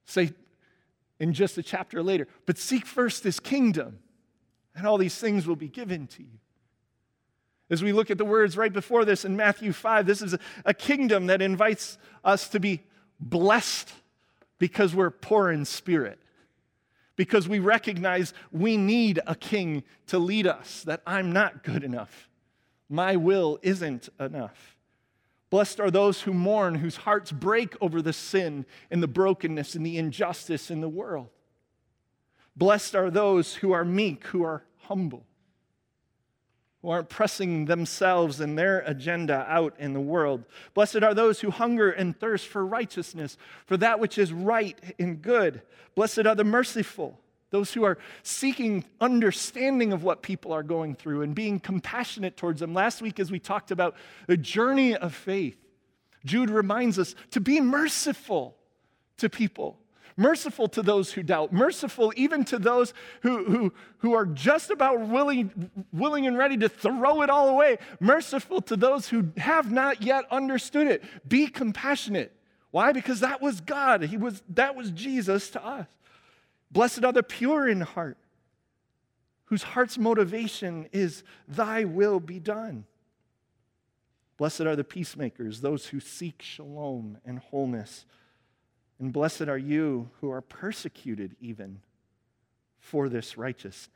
Say 0.05 0.33
in 1.21 1.33
just 1.33 1.59
a 1.59 1.63
chapter 1.63 2.03
later, 2.03 2.29
but 2.47 2.59
seek 2.59 2.87
first 2.87 3.25
his 3.25 3.41
kingdom, 3.41 3.99
and 4.75 4.87
all 4.87 4.99
these 4.99 5.19
things 5.19 5.47
will 5.47 5.57
be 5.57 5.69
given 5.69 6.07
to 6.07 6.23
you. 6.23 6.39
As 7.71 7.83
we 7.83 7.93
look 7.93 8.11
at 8.11 8.19
the 8.19 8.25
words 8.25 8.57
right 8.57 8.73
before 8.73 9.05
this 9.05 9.25
in 9.25 9.37
Matthew 9.37 9.73
5, 9.73 10.07
this 10.07 10.23
is 10.23 10.35
a, 10.35 10.39
a 10.65 10.73
kingdom 10.73 11.27
that 11.27 11.43
invites 11.43 11.99
us 12.25 12.49
to 12.49 12.61
be 12.61 12.83
blessed 13.21 13.93
because 14.59 14.95
we're 14.95 15.11
poor 15.11 15.51
in 15.51 15.65
spirit, 15.65 16.19
because 17.17 17.49
we 17.49 17.59
recognize 17.59 18.33
we 18.53 18.77
need 18.77 19.21
a 19.27 19.35
king 19.35 19.83
to 20.07 20.19
lead 20.19 20.47
us, 20.47 20.83
that 20.85 21.03
I'm 21.07 21.33
not 21.33 21.63
good 21.63 21.85
enough. 21.85 22.29
My 22.89 23.17
will 23.17 23.59
isn't 23.63 24.09
enough. 24.19 24.78
Blessed 25.51 25.81
are 25.81 25.91
those 25.91 26.23
who 26.23 26.35
mourn, 26.35 26.77
whose 26.77 26.97
hearts 26.97 27.33
break 27.33 27.75
over 27.81 28.03
the 28.03 28.13
sin 28.13 28.67
and 28.91 29.03
the 29.03 29.09
brokenness 29.09 29.75
and 29.75 29.85
the 29.85 29.97
injustice 29.97 30.71
in 30.71 30.81
the 30.81 30.89
world. 30.89 31.29
Blessed 32.55 32.95
are 32.95 33.11
those 33.11 33.55
who 33.57 33.73
are 33.73 33.85
meek, 33.85 34.27
who 34.27 34.43
are 34.43 34.65
humble, 34.83 35.25
who 36.83 36.91
aren't 36.91 37.09
pressing 37.09 37.65
themselves 37.65 38.41
and 38.41 38.59
their 38.59 38.81
agenda 38.81 39.47
out 39.49 39.75
in 39.79 39.95
the 39.95 40.01
world. 40.01 40.45
Blessed 40.75 41.03
are 41.03 41.15
those 41.15 41.41
who 41.41 41.51
hunger 41.51 41.91
and 41.91 42.19
thirst 42.19 42.47
for 42.47 42.67
righteousness, 42.67 43.39
for 43.65 43.77
that 43.77 44.01
which 44.01 44.19
is 44.19 44.33
right 44.33 44.79
and 44.99 45.23
good. 45.23 45.63
Blessed 45.95 46.27
are 46.27 46.35
the 46.35 46.45
merciful 46.45 47.19
those 47.51 47.73
who 47.73 47.85
are 47.85 47.99
seeking 48.23 48.85
understanding 49.01 49.93
of 49.93 50.03
what 50.03 50.23
people 50.23 50.53
are 50.53 50.63
going 50.63 50.95
through 50.95 51.23
and 51.23 51.35
being 51.35 51.59
compassionate 51.61 52.37
towards 52.37 52.61
them. 52.61 52.75
Last 52.75 53.01
week, 53.01 53.19
as 53.19 53.31
we 53.31 53.39
talked 53.39 53.71
about 53.71 53.95
the 54.27 54.37
journey 54.37 54.95
of 54.95 55.15
faith, 55.15 55.57
Jude 56.25 56.51
reminds 56.51 56.99
us 56.99 57.15
to 57.31 57.41
be 57.41 57.61
merciful 57.61 58.57
to 59.19 59.31
people, 59.31 59.79
merciful 60.17 60.69
to 60.69 60.83
those 60.83 61.13
who 61.13 61.23
doubt, 61.23 61.53
merciful 61.53 62.13
even 62.17 62.45
to 62.47 62.59
those 62.59 62.93
who, 63.23 63.45
who, 63.45 63.73
who 63.99 64.13
are 64.13 64.27
just 64.27 64.71
about 64.71 65.01
willing, 65.01 65.71
willing 65.93 66.27
and 66.27 66.37
ready 66.37 66.57
to 66.59 66.69
throw 66.69 67.23
it 67.23 67.31
all 67.31 67.49
away, 67.49 67.79
merciful 67.99 68.61
to 68.63 68.77
those 68.77 69.09
who 69.09 69.29
have 69.39 69.73
not 69.73 70.03
yet 70.03 70.25
understood 70.31 70.87
it. 70.87 71.03
Be 71.29 71.47
compassionate. 71.47 72.35
Why? 72.71 72.93
Because 72.93 73.21
that 73.21 73.41
was 73.41 73.63
God. 73.63 74.03
He 74.03 74.19
was, 74.19 74.43
that 74.51 74.77
was 74.77 74.91
Jesus 74.91 75.51
to 75.51 75.65
us. 75.65 75.87
Blessed 76.71 77.05
are 77.05 77.13
the 77.13 77.23
pure 77.23 77.69
in 77.69 77.81
heart, 77.81 78.19
whose 79.47 79.63
heart's 79.63 79.99
motivation 79.99 80.89
is, 80.93 81.23
Thy 81.47 81.85
will 81.85 82.21
be 82.21 82.39
done. 82.39 82.85
Blessed 84.37 84.63
are 84.63 84.77
the 84.77 84.85
peacemakers, 84.85 85.61
those 85.61 85.87
who 85.87 85.99
seek 86.01 86.43
shalom 86.43 87.19
and 87.25 87.39
wholeness. 87.39 88.07
And 89.01 89.13
blessed 89.13 89.43
are 89.43 89.59
you 89.59 90.11
who 90.21 90.31
are 90.31 90.41
persecuted 90.41 91.37
even 91.41 91.81
for 92.79 93.09
this 93.09 93.37
righteousness. 93.37 93.95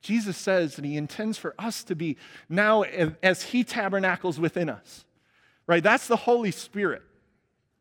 Jesus 0.00 0.36
says 0.36 0.76
that 0.76 0.84
he 0.84 0.96
intends 0.96 1.38
for 1.38 1.54
us 1.58 1.82
to 1.84 1.96
be 1.96 2.16
now 2.48 2.82
as 3.22 3.42
he 3.42 3.64
tabernacles 3.64 4.38
within 4.38 4.68
us. 4.68 5.04
Right? 5.66 5.82
That's 5.82 6.06
the 6.06 6.16
Holy 6.16 6.52
Spirit. 6.52 7.02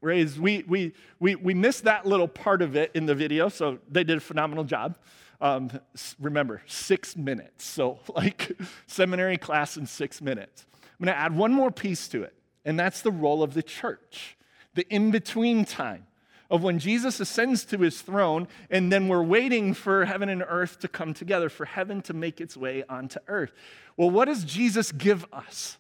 Raised, 0.02 0.40
we, 0.40 0.64
we, 0.68 0.94
we, 1.20 1.36
we 1.36 1.54
missed 1.54 1.86
that 1.86 2.06
little 2.06 2.28
part 2.28 2.62
of 2.62 2.76
it 2.76 2.92
in 2.94 3.06
the 3.08 3.16
video, 3.16 3.50
so 3.50 3.80
they 3.90 4.04
did 4.04 4.18
a 4.18 4.22
phenomenal 4.22 4.64
job. 4.64 4.98
Um, 5.42 5.72
remember, 6.20 6.62
six 6.68 7.16
minutes. 7.16 7.66
So, 7.66 8.00
like, 8.16 8.58
seminary 8.86 9.38
class 9.38 9.78
in 9.78 9.88
six 9.88 10.22
minutes. 10.22 10.66
I'm 10.84 11.06
going 11.06 11.16
to 11.16 11.20
add 11.20 11.36
one 11.36 11.52
more 11.52 11.72
piece 11.72 12.08
to 12.10 12.24
it, 12.24 12.34
and 12.66 12.80
that's 12.80 13.02
the 13.02 13.12
role 13.12 13.44
of 13.44 13.54
the 13.54 13.64
church, 13.64 14.38
the 14.76 14.86
in 14.90 15.12
between 15.12 15.66
time 15.66 16.08
of 16.50 16.64
when 16.64 16.80
Jesus 16.80 17.20
ascends 17.20 17.66
to 17.66 17.78
his 17.80 18.02
throne, 18.02 18.48
and 18.70 18.92
then 18.92 19.08
we're 19.08 19.24
waiting 19.24 19.74
for 19.74 20.06
heaven 20.06 20.30
and 20.30 20.44
earth 20.48 20.80
to 20.80 20.88
come 20.88 21.14
together, 21.14 21.50
for 21.50 21.66
heaven 21.66 22.02
to 22.04 22.14
make 22.14 22.40
its 22.40 22.56
way 22.56 22.84
onto 22.88 23.20
earth. 23.28 23.52
Well, 23.98 24.10
what 24.10 24.26
does 24.26 24.44
Jesus 24.44 24.92
give 24.92 25.26
us? 25.34 25.78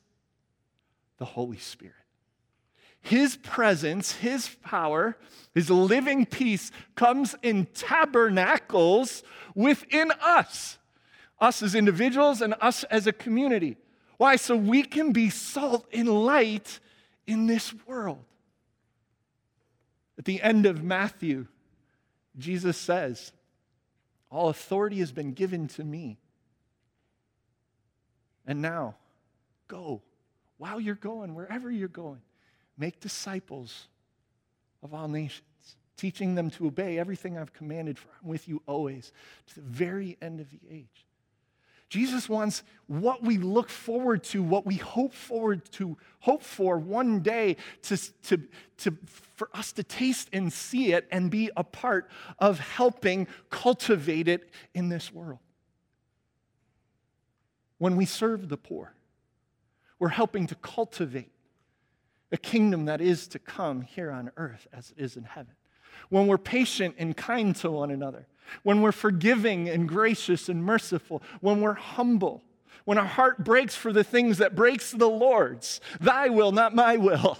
The 1.18 1.26
Holy 1.26 1.58
Spirit. 1.58 1.96
His 3.02 3.38
presence, 3.38 4.14
His 4.14 4.50
power, 4.64 5.18
His 5.54 5.70
living 5.70 6.26
peace 6.26 6.72
comes 6.96 7.36
in 7.42 7.68
tabernacles 7.68 9.24
within 9.56 10.12
us, 10.22 10.78
us 11.40 11.62
as 11.64 11.76
individuals 11.76 12.42
and 12.42 12.54
us 12.62 12.84
as 12.86 13.08
a 13.08 13.14
community. 13.14 13.78
Why? 14.18 14.36
So 14.36 14.56
we 14.56 14.84
can 14.84 15.14
be 15.14 15.30
salt 15.30 15.88
and 15.94 16.10
light 16.10 16.80
in 17.26 17.48
this 17.48 17.74
world. 17.86 18.24
At 20.18 20.26
the 20.26 20.42
end 20.42 20.66
of 20.66 20.84
Matthew, 20.84 21.48
Jesus 22.38 22.78
says, 22.78 23.32
All 24.32 24.50
authority 24.50 25.00
has 25.00 25.12
been 25.12 25.34
given 25.34 25.68
to 25.70 25.84
me. 25.84 26.18
And 28.46 28.62
now, 28.62 28.96
go. 29.68 30.02
While 30.58 30.80
you're 30.80 30.96
going, 30.96 31.36
wherever 31.36 31.70
you're 31.70 31.88
going, 31.88 32.22
Make 32.78 33.00
disciples 33.00 33.88
of 34.84 34.94
all 34.94 35.08
nations, 35.08 35.44
teaching 35.98 36.36
them 36.36 36.50
to 36.52 36.68
obey 36.68 37.00
everything 37.00 37.38
I've 37.38 37.54
commanded, 37.54 37.98
for 37.98 38.08
I'm 38.22 38.30
with 38.30 38.48
you 38.48 38.62
always 38.68 39.12
to 39.48 39.56
the 39.56 39.62
very 39.62 40.18
end 40.22 40.40
of 40.40 40.50
the 40.52 40.60
age. 40.70 41.06
Jesus 41.90 42.28
wants 42.28 42.64
what 42.88 43.24
we 43.24 43.38
look 43.38 43.70
forward 43.70 44.24
to, 44.26 44.44
what 44.44 44.66
we 44.66 44.76
hope 44.76 45.14
forward 45.14 45.64
to, 45.74 45.98
hope 46.20 46.44
for 46.44 46.78
one 46.78 47.22
day 47.22 47.56
to, 47.84 47.98
to, 48.24 48.42
to, 48.80 48.98
for 49.36 49.50
us 49.54 49.72
to 49.72 49.84
taste 49.84 50.28
and 50.34 50.52
see 50.52 50.92
it 50.92 51.08
and 51.12 51.32
be 51.32 51.50
a 51.56 51.64
part 51.64 52.10
of 52.40 52.60
helping 52.60 53.26
cultivate 53.50 54.28
it 54.28 54.50
in 54.74 54.90
this 54.90 55.14
world. 55.14 55.40
When 57.78 57.96
we 57.96 58.06
serve 58.06 58.50
the 58.50 58.58
poor, 58.58 58.94
we're 59.98 60.10
helping 60.10 60.48
to 60.48 60.56
cultivate 60.56 61.32
a 62.32 62.38
kingdom 62.38 62.86
that 62.86 63.02
is 63.02 63.28
to 63.30 63.40
come 63.40 63.82
here 63.82 64.12
on 64.12 64.32
earth 64.38 64.68
as 64.74 64.92
it 64.92 65.02
is 65.02 65.16
in 65.16 65.24
heaven. 65.24 65.54
When 66.10 66.28
we're 66.28 66.38
patient 66.38 66.96
and 66.98 67.16
kind 67.16 67.56
to 67.58 67.72
one 67.72 67.92
another, 67.92 68.28
when 68.64 68.82
we're 68.82 68.92
forgiving 68.92 69.68
and 69.70 69.88
gracious 69.88 70.50
and 70.50 70.64
merciful, 70.64 71.22
when 71.42 71.62
we're 71.62 71.74
humble, 71.74 72.44
when 72.86 72.98
our 72.98 73.06
heart 73.06 73.44
breaks 73.44 73.76
for 73.76 73.92
the 73.92 74.04
things 74.04 74.38
that 74.38 74.56
breaks 74.56 74.92
the 74.92 75.10
Lord's, 75.10 75.82
thy 76.00 76.30
will, 76.30 76.52
not 76.52 76.76
my 76.76 76.98
will. 76.98 77.38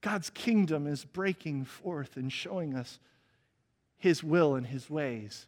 God's 0.00 0.30
kingdom 0.30 0.86
is 0.86 1.04
breaking 1.04 1.64
forth 1.66 2.16
and 2.16 2.32
showing 2.32 2.74
us 2.74 2.98
his 3.98 4.24
will 4.24 4.54
and 4.54 4.66
his 4.66 4.88
ways 4.88 5.46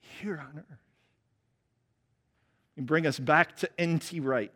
here 0.00 0.38
on 0.38 0.58
earth. 0.58 0.78
And 2.76 2.86
bring 2.86 3.06
us 3.06 3.18
back 3.18 3.56
to 3.56 3.68
N.T. 3.78 4.20
Wright. 4.20 4.52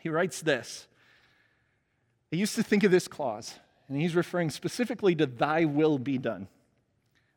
He 0.00 0.10
writes 0.10 0.42
this 0.42 0.86
I 2.34 2.36
used 2.36 2.56
to 2.56 2.64
think 2.64 2.82
of 2.82 2.90
this 2.90 3.06
clause, 3.06 3.54
and 3.86 3.96
he's 3.96 4.16
referring 4.16 4.50
specifically 4.50 5.14
to 5.14 5.24
thy 5.24 5.66
will 5.66 6.00
be 6.00 6.18
done. 6.18 6.48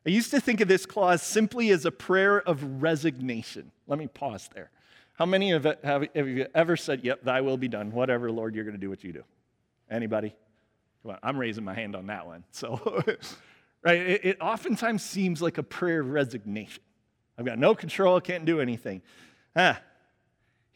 I 0.04 0.10
used 0.10 0.32
to 0.32 0.40
think 0.40 0.60
of 0.60 0.66
this 0.66 0.86
clause 0.86 1.22
simply 1.22 1.70
as 1.70 1.84
a 1.84 1.92
prayer 1.92 2.40
of 2.40 2.82
resignation. 2.82 3.70
Let 3.86 4.00
me 4.00 4.08
pause 4.08 4.50
there. 4.52 4.72
How 5.12 5.24
many 5.24 5.52
of 5.52 5.62
have, 5.62 6.08
have 6.16 6.28
you 6.28 6.48
ever 6.52 6.76
said, 6.76 7.04
Yep, 7.04 7.22
thy 7.22 7.42
will 7.42 7.56
be 7.56 7.68
done, 7.68 7.92
whatever, 7.92 8.32
Lord, 8.32 8.56
you're 8.56 8.64
going 8.64 8.74
to 8.74 8.80
do 8.80 8.90
what 8.90 9.04
you 9.04 9.12
do? 9.12 9.22
Anybody? 9.88 10.34
Come 11.04 11.12
on, 11.12 11.18
I'm 11.22 11.38
raising 11.38 11.62
my 11.62 11.74
hand 11.74 11.94
on 11.94 12.08
that 12.08 12.26
one. 12.26 12.42
So, 12.50 13.04
right, 13.84 14.00
it, 14.00 14.24
it 14.24 14.40
oftentimes 14.40 15.04
seems 15.04 15.40
like 15.40 15.58
a 15.58 15.62
prayer 15.62 16.00
of 16.00 16.10
resignation. 16.10 16.82
I've 17.38 17.46
got 17.46 17.60
no 17.60 17.76
control, 17.76 18.16
I 18.16 18.20
can't 18.20 18.44
do 18.44 18.60
anything. 18.60 19.02
Ah, 19.54 19.80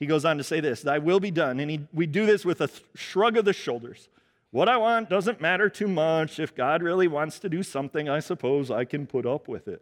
he 0.02 0.06
goes 0.06 0.24
on 0.24 0.36
to 0.36 0.42
say 0.42 0.58
this 0.58 0.82
Thy 0.82 0.98
will 0.98 1.20
be 1.20 1.30
done. 1.30 1.60
And 1.60 1.70
he, 1.70 1.80
we 1.92 2.06
do 2.06 2.26
this 2.26 2.44
with 2.44 2.60
a 2.60 2.68
shrug 2.96 3.36
of 3.36 3.44
the 3.44 3.52
shoulders. 3.52 4.08
What 4.50 4.68
I 4.68 4.76
want 4.76 5.08
doesn't 5.08 5.40
matter 5.40 5.68
too 5.68 5.86
much. 5.86 6.40
If 6.40 6.56
God 6.56 6.82
really 6.82 7.06
wants 7.06 7.38
to 7.38 7.48
do 7.48 7.62
something, 7.62 8.08
I 8.08 8.18
suppose 8.18 8.68
I 8.68 8.84
can 8.84 9.06
put 9.06 9.26
up 9.26 9.46
with 9.46 9.68
it. 9.68 9.80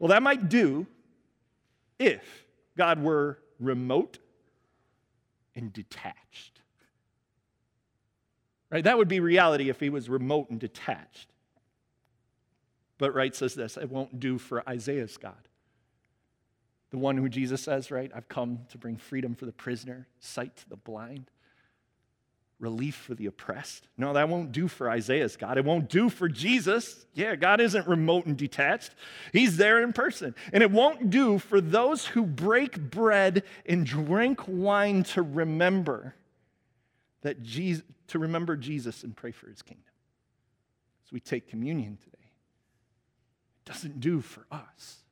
Well, 0.00 0.08
that 0.08 0.20
might 0.20 0.48
do 0.48 0.88
if 2.00 2.44
God 2.76 3.00
were 3.00 3.38
remote 3.60 4.18
and 5.54 5.72
detached. 5.72 6.60
Right? 8.68 8.82
That 8.82 8.98
would 8.98 9.06
be 9.06 9.20
reality 9.20 9.68
if 9.68 9.78
he 9.78 9.90
was 9.90 10.08
remote 10.08 10.50
and 10.50 10.58
detached. 10.58 11.28
But 12.98 13.14
Wright 13.14 13.34
says 13.34 13.54
this 13.54 13.76
it 13.76 13.88
won't 13.88 14.18
do 14.18 14.38
for 14.38 14.68
Isaiah's 14.68 15.16
God. 15.16 15.48
The 16.94 17.00
one 17.00 17.16
who 17.16 17.28
Jesus 17.28 17.60
says, 17.60 17.90
right, 17.90 18.08
I've 18.14 18.28
come 18.28 18.60
to 18.68 18.78
bring 18.78 18.98
freedom 18.98 19.34
for 19.34 19.46
the 19.46 19.52
prisoner, 19.52 20.06
sight 20.20 20.56
to 20.58 20.68
the 20.68 20.76
blind, 20.76 21.28
relief 22.60 22.94
for 22.94 23.16
the 23.16 23.26
oppressed. 23.26 23.88
No, 23.98 24.12
that 24.12 24.28
won't 24.28 24.52
do 24.52 24.68
for 24.68 24.88
Isaiah's 24.88 25.34
God. 25.34 25.58
It 25.58 25.64
won't 25.64 25.88
do 25.88 26.08
for 26.08 26.28
Jesus. 26.28 27.04
Yeah, 27.12 27.34
God 27.34 27.60
isn't 27.60 27.88
remote 27.88 28.26
and 28.26 28.36
detached, 28.36 28.92
He's 29.32 29.56
there 29.56 29.82
in 29.82 29.92
person. 29.92 30.36
And 30.52 30.62
it 30.62 30.70
won't 30.70 31.10
do 31.10 31.40
for 31.40 31.60
those 31.60 32.06
who 32.06 32.22
break 32.22 32.78
bread 32.78 33.42
and 33.66 33.84
drink 33.84 34.42
wine 34.46 35.02
to 35.02 35.22
remember 35.22 36.14
that 37.22 37.42
Jesus, 37.42 37.82
to 38.06 38.20
remember 38.20 38.54
Jesus 38.54 39.02
and 39.02 39.16
pray 39.16 39.32
for 39.32 39.48
his 39.48 39.62
kingdom. 39.62 39.82
As 41.04 41.10
we 41.10 41.18
take 41.18 41.48
communion 41.48 41.98
today, 42.04 42.30
it 43.66 43.72
doesn't 43.72 43.98
do 43.98 44.20
for 44.20 44.46
us. 44.52 45.03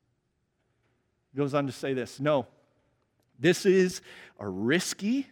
He 1.33 1.39
goes 1.39 1.55
on 1.55 1.67
to 1.67 1.73
say 1.73 1.95
this 1.95 2.21
no, 2.21 2.47
this 3.39 3.67
is 3.67 4.01
a 4.39 4.49
risky, 4.49 5.27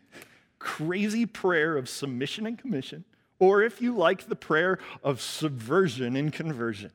crazy 0.59 1.26
prayer 1.26 1.76
of 1.76 1.88
submission 1.88 2.46
and 2.46 2.59
commission, 2.59 3.05
or 3.38 3.62
if 3.62 3.80
you 3.80 3.96
like, 3.96 4.28
the 4.28 4.36
prayer 4.36 4.78
of 5.03 5.20
subversion 5.20 6.16
and 6.16 6.32
conversion. 6.32 6.92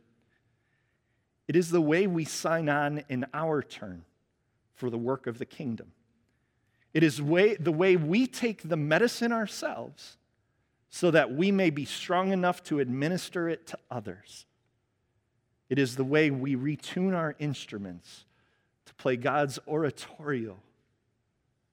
It 1.48 1.56
is 1.56 1.70
the 1.70 1.82
way 1.82 2.08
we 2.08 2.26
sign 2.26 2.70
on 2.70 3.04
in 3.08 3.26
our 3.34 3.62
turn 3.62 4.04
for 4.74 4.90
the 4.90 4.98
work 4.98 5.28
of 5.28 5.38
the 5.38 5.46
kingdom. 5.46 5.92
It 6.94 7.04
is 7.04 7.22
way, 7.22 7.56
the 7.56 7.72
way 7.72 7.98
we 7.98 8.26
take 8.26 8.68
the 8.68 8.78
medicine 8.78 9.32
ourselves 9.32 10.18
so 10.90 11.12
that 11.12 11.34
we 11.34 11.52
may 11.52 11.70
be 11.70 11.86
strong 11.86 12.32
enough 12.32 12.64
to 12.64 12.80
administer 12.80 13.50
it 13.50 13.68
to 13.68 13.78
others. 13.92 14.46
It 15.70 15.78
is 15.78 15.96
the 15.98 16.04
way 16.04 16.32
we 16.32 16.56
retune 16.56 17.14
our 17.16 17.36
instruments 17.38 18.26
to 18.86 18.94
play 18.96 19.16
God's 19.16 19.60
oratorio 19.68 20.58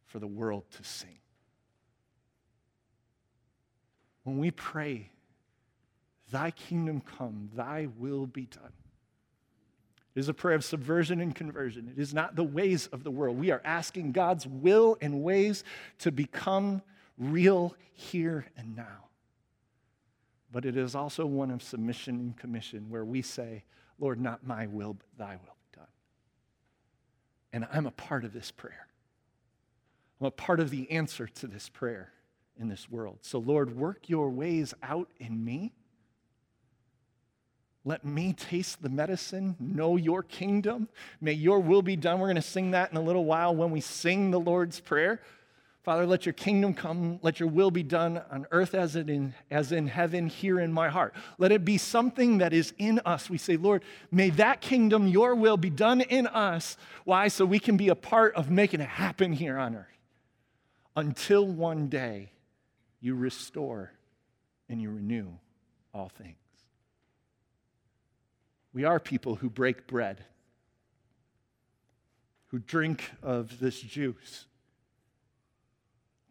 for 0.07 0.19
the 0.19 0.27
world 0.27 0.65
to 0.73 0.85
sing. 0.85 1.19
When 4.25 4.39
we 4.39 4.51
pray, 4.51 5.11
Thy 6.31 6.51
kingdom 6.51 7.03
come, 7.03 7.51
Thy 7.55 7.89
will 7.99 8.27
be 8.27 8.47
done. 8.47 8.73
It 10.15 10.21
is 10.21 10.29
a 10.29 10.35
prayer 10.35 10.55
of 10.55 10.65
subversion 10.65 11.21
and 11.21 11.35
conversion. 11.35 11.91
It 11.95 12.01
is 12.01 12.13
not 12.13 12.37
the 12.37 12.45
ways 12.45 12.87
of 12.89 13.03
the 13.03 13.11
world. 13.11 13.39
We 13.39 13.51
are 13.51 13.63
asking 13.65 14.13
God's 14.13 14.47
will 14.47 14.99
and 15.01 15.23
ways 15.23 15.65
to 16.01 16.13
become 16.13 16.83
real 17.19 17.75
here 17.95 18.47
and 18.57 18.77
now. 18.77 19.09
But 20.51 20.67
it 20.67 20.77
is 20.77 20.95
also 20.95 21.25
one 21.25 21.51
of 21.51 21.63
submission 21.63 22.17
and 22.17 22.37
commission 22.37 22.91
where 22.91 23.07
we 23.07 23.23
say, 23.23 23.65
Lord, 23.99 24.21
not 24.21 24.47
my 24.47 24.67
will, 24.67 24.95
but 24.95 25.07
thy 25.17 25.37
will. 25.37 25.57
And 27.53 27.67
I'm 27.73 27.87
a 27.87 27.91
part 27.91 28.25
of 28.25 28.33
this 28.33 28.51
prayer. 28.51 28.87
I'm 30.21 30.27
a 30.27 30.31
part 30.31 30.61
of 30.61 30.71
the 30.71 30.91
answer 30.91 31.27
to 31.27 31.47
this 31.47 31.69
prayer 31.69 32.13
in 32.59 32.69
this 32.69 32.91
world. 32.91 33.19
So, 33.23 33.39
Lord, 33.39 33.77
work 33.77 34.09
your 34.09 34.31
ways 34.31 34.73
out 34.83 35.09
in 35.19 35.45
me 35.45 35.73
let 37.85 38.05
me 38.05 38.33
taste 38.33 38.81
the 38.81 38.89
medicine, 38.89 39.57
know 39.59 39.97
your 39.97 40.23
kingdom. 40.23 40.89
May 41.21 41.33
your 41.33 41.59
will 41.59 41.83
be 41.83 41.97
done. 41.97 42.21
We're 42.21 42.29
going 42.29 42.37
to 42.37 42.43
sing 42.43 42.71
that 42.73 42.93
in 42.93 42.97
a 42.97 43.03
little 43.03 43.25
while 43.25 43.55
when 43.55 43.71
we 43.71 43.81
sing 43.81 44.31
the 44.31 44.39
Lord's 44.39 44.79
Prayer. 44.79 45.21
Father, 45.83 46.07
let 46.07 46.25
your 46.25 46.33
kingdom 46.33 46.75
come. 46.75 47.19
Let 47.23 47.41
your 47.41 47.49
will 47.49 47.73
be 47.73 47.83
done 47.83 48.23
on 48.31 48.47
earth 48.53 48.73
as, 48.73 48.95
it 48.95 49.11
in, 49.11 49.35
as 49.51 49.73
in 49.73 49.89
heaven, 49.89 50.29
here 50.29 50.61
in 50.61 50.73
my 50.73 50.89
heart. 50.89 51.13
Let 51.39 51.51
it 51.51 51.65
be 51.65 51.77
something 51.77 52.39
that 52.39 52.53
is 52.53 52.73
in 52.79 53.01
us. 53.05 53.29
We 53.29 53.37
say, 53.37 53.57
Lord, 53.57 53.83
may 54.13 54.31
that 54.31 54.61
kingdom, 54.61 55.09
your 55.09 55.35
will, 55.35 55.57
be 55.57 55.71
done 55.71 56.01
in 56.01 56.29
us. 56.29 56.77
Why? 57.05 57.27
So 57.27 57.45
we 57.45 57.59
can 57.59 57.77
be 57.77 57.89
a 57.89 57.97
part 57.97 58.35
of 58.37 58.49
making 58.49 58.81
it 58.81 58.89
happen 58.89 59.33
here 59.33 59.59
on 59.59 59.75
earth. 59.75 59.87
Until 60.95 61.47
one 61.47 61.89
day 61.89 62.31
you 63.01 63.17
restore 63.17 63.93
and 64.69 64.81
you 64.81 64.91
renew 64.91 65.31
all 65.93 66.11
things. 66.11 66.37
We 68.73 68.85
are 68.85 69.01
people 69.01 69.35
who 69.35 69.51
break 69.51 69.89
bread, 69.89 70.25
who 72.49 72.61
drink 72.61 73.11
of 73.21 73.59
this 73.59 73.81
juice, 73.81 74.47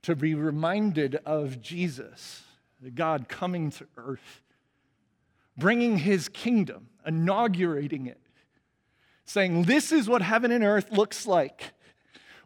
to 0.04 0.16
be 0.16 0.34
reminded 0.34 1.16
of 1.26 1.62
Jesus, 1.62 2.43
the 2.82 2.89
God 2.89 3.28
coming 3.28 3.72
to 3.72 3.88
earth, 3.97 4.41
bringing 5.58 5.97
his 5.97 6.28
kingdom, 6.30 6.88
inaugurating 7.06 8.08
it, 8.08 8.20
saying, 9.26 9.64
This 9.64 9.91
is 9.91 10.10
what 10.10 10.22
heaven 10.22 10.52
and 10.52 10.64
earth 10.64 10.91
looks 10.91 11.28
like 11.28 11.74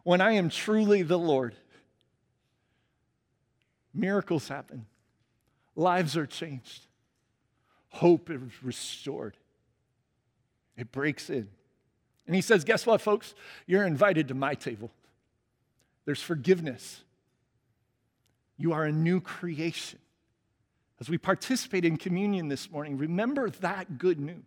when 0.02 0.20
I 0.20 0.32
am 0.32 0.50
truly 0.50 1.02
the 1.02 1.18
Lord. 1.18 1.54
Miracles 3.94 4.48
happen, 4.48 4.86
lives 5.74 6.16
are 6.16 6.26
changed, 6.26 6.86
hope 7.88 8.30
is 8.30 8.40
restored. 8.62 9.36
It 10.76 10.92
breaks 10.92 11.30
in. 11.30 11.48
And 12.26 12.34
he 12.34 12.42
says, 12.42 12.64
Guess 12.64 12.84
what, 12.84 13.00
folks? 13.00 13.34
You're 13.66 13.86
invited 13.86 14.28
to 14.28 14.34
my 14.34 14.54
table. 14.54 14.90
There's 16.04 16.20
forgiveness. 16.20 17.00
You 18.56 18.72
are 18.72 18.84
a 18.84 18.92
new 18.92 19.20
creation. 19.20 19.98
As 20.98 21.10
we 21.10 21.18
participate 21.18 21.84
in 21.84 21.96
communion 21.96 22.48
this 22.48 22.70
morning, 22.70 22.96
remember 22.96 23.50
that 23.50 23.98
good 23.98 24.18
news. 24.18 24.44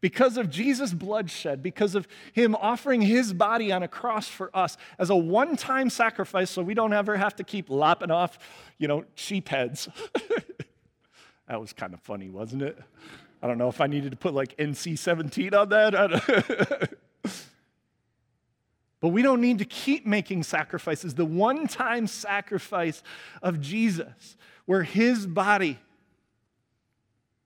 Because 0.00 0.36
of 0.36 0.50
Jesus' 0.50 0.92
bloodshed, 0.92 1.62
because 1.62 1.94
of 1.94 2.08
him 2.32 2.56
offering 2.56 3.00
his 3.00 3.32
body 3.32 3.70
on 3.70 3.82
a 3.84 3.88
cross 3.88 4.26
for 4.26 4.50
us 4.54 4.76
as 4.98 5.10
a 5.10 5.16
one 5.16 5.56
time 5.56 5.88
sacrifice, 5.88 6.50
so 6.50 6.60
we 6.60 6.74
don't 6.74 6.92
ever 6.92 7.16
have 7.16 7.36
to 7.36 7.44
keep 7.44 7.70
lopping 7.70 8.10
off, 8.10 8.38
you 8.78 8.88
know, 8.88 9.04
sheep 9.14 9.48
heads. 9.48 9.88
that 11.48 11.60
was 11.60 11.72
kind 11.72 11.94
of 11.94 12.00
funny, 12.00 12.28
wasn't 12.28 12.62
it? 12.62 12.78
I 13.42 13.46
don't 13.46 13.58
know 13.58 13.68
if 13.68 13.80
I 13.80 13.86
needed 13.86 14.10
to 14.10 14.16
put 14.16 14.34
like 14.34 14.56
NC 14.56 14.98
17 14.98 15.54
on 15.54 15.68
that. 15.70 16.96
but 19.02 19.08
we 19.08 19.20
don't 19.20 19.40
need 19.40 19.58
to 19.58 19.64
keep 19.64 20.06
making 20.06 20.44
sacrifices. 20.44 21.16
The 21.16 21.24
one 21.24 21.66
time 21.66 22.06
sacrifice 22.06 23.02
of 23.42 23.60
Jesus, 23.60 24.36
where 24.64 24.84
his 24.84 25.26
body 25.26 25.80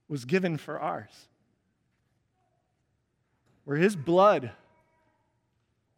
was 0.07 0.27
given 0.27 0.59
for 0.59 0.79
ours, 0.79 1.29
where 3.65 3.79
his 3.79 3.97
blood 3.97 4.43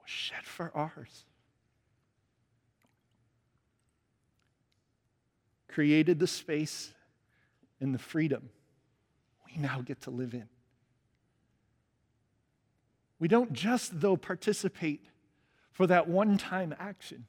was 0.00 0.08
shed 0.08 0.44
for 0.44 0.70
ours, 0.76 1.24
created 5.66 6.20
the 6.20 6.28
space 6.28 6.94
and 7.80 7.92
the 7.92 7.98
freedom 7.98 8.48
we 9.44 9.60
now 9.60 9.80
get 9.80 10.02
to 10.02 10.10
live 10.10 10.34
in. 10.34 10.48
We 13.18 13.26
don't 13.26 13.52
just, 13.52 14.00
though, 14.00 14.16
participate 14.16 15.04
for 15.78 15.86
that 15.86 16.08
one 16.08 16.36
time 16.36 16.74
action. 16.80 17.24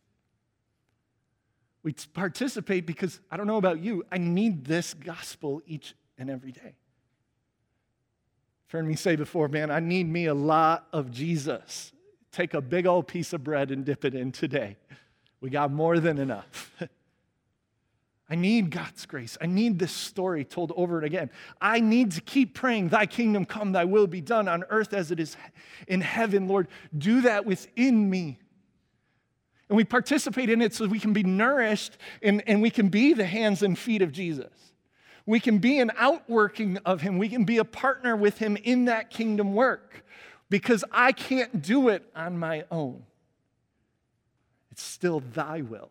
We 1.84 1.93
participate 2.16 2.88
because 2.88 3.20
I 3.30 3.38
don't 3.38 3.45
know 3.45 3.58
about 3.58 3.80
you, 3.80 4.04
I 4.12 4.18
need 4.18 4.66
this 4.66 4.95
gospel 4.95 5.62
each 5.68 5.93
and 6.18 6.32
every 6.32 6.52
day. 6.52 6.74
You've 8.66 8.72
heard 8.72 8.88
me 8.88 8.95
say 8.95 9.16
before, 9.16 9.50
man, 9.50 9.70
I 9.70 9.80
need 9.80 10.10
me 10.10 10.26
a 10.26 10.34
lot 10.34 10.88
of 10.91 11.12
Jesus. 11.12 11.91
Take 12.32 12.56
a 12.56 12.60
big 12.60 12.88
old 12.88 13.08
piece 13.08 13.34
of 13.34 13.43
bread 13.43 13.70
and 13.70 13.86
dip 13.86 14.04
it 14.04 14.16
in 14.16 14.32
today. 14.32 14.78
We 15.41 15.52
got 15.52 15.72
more 15.72 16.00
than 16.00 16.18
enough. 16.18 16.74
I 18.30 18.36
need 18.36 18.69
God's 18.69 19.07
grace. 19.07 19.38
I 19.41 19.47
need 19.47 19.80
this 19.80 19.91
story 19.91 20.45
told 20.45 20.71
over 20.75 20.97
and 20.97 21.05
again. 21.05 21.32
I 21.59 21.80
need 21.80 22.11
to 22.11 22.21
keep 22.21 22.53
praying, 22.53 22.89
Thy 22.89 23.07
kingdom 23.07 23.43
come, 23.43 23.71
Thy 23.71 23.86
will 23.86 24.05
be 24.05 24.21
done 24.21 24.47
on 24.47 24.63
earth 24.69 24.93
as 24.93 25.09
it 25.09 25.19
is 25.19 25.36
in 25.88 26.01
heaven. 26.01 26.47
Lord, 26.47 26.67
do 26.95 27.21
that 27.21 27.45
within 27.45 28.07
me. 28.07 28.38
And 29.67 29.75
we 29.75 29.84
participate 29.84 30.49
in 30.49 30.61
it 30.61 30.75
so 30.75 30.86
we 30.86 30.99
can 30.99 31.13
be 31.13 31.23
nourished 31.23 31.97
and, 32.21 32.43
and 32.47 32.61
we 32.61 32.69
can 32.69 32.89
be 32.89 33.13
the 33.13 33.25
hands 33.25 33.63
and 33.63 33.77
feet 33.77 34.03
of 34.03 34.11
Jesus. 34.11 34.51
We 35.25 35.39
can 35.39 35.57
be 35.57 35.80
an 35.80 35.91
outworking 35.97 36.77
of 36.86 37.01
Him. 37.01 37.17
We 37.17 37.30
can 37.30 37.45
be 37.45 37.57
a 37.57 37.65
partner 37.65 38.15
with 38.15 38.38
Him 38.38 38.57
in 38.57 38.86
that 38.86 39.09
kingdom 39.09 39.53
work 39.55 40.03
because 40.51 40.84
I 40.91 41.13
can't 41.13 41.61
do 41.63 41.89
it 41.89 42.03
on 42.15 42.38
my 42.38 42.65
own. 42.69 43.03
It's 44.71 44.84
still 44.84 45.19
Thy 45.19 45.61
will 45.61 45.89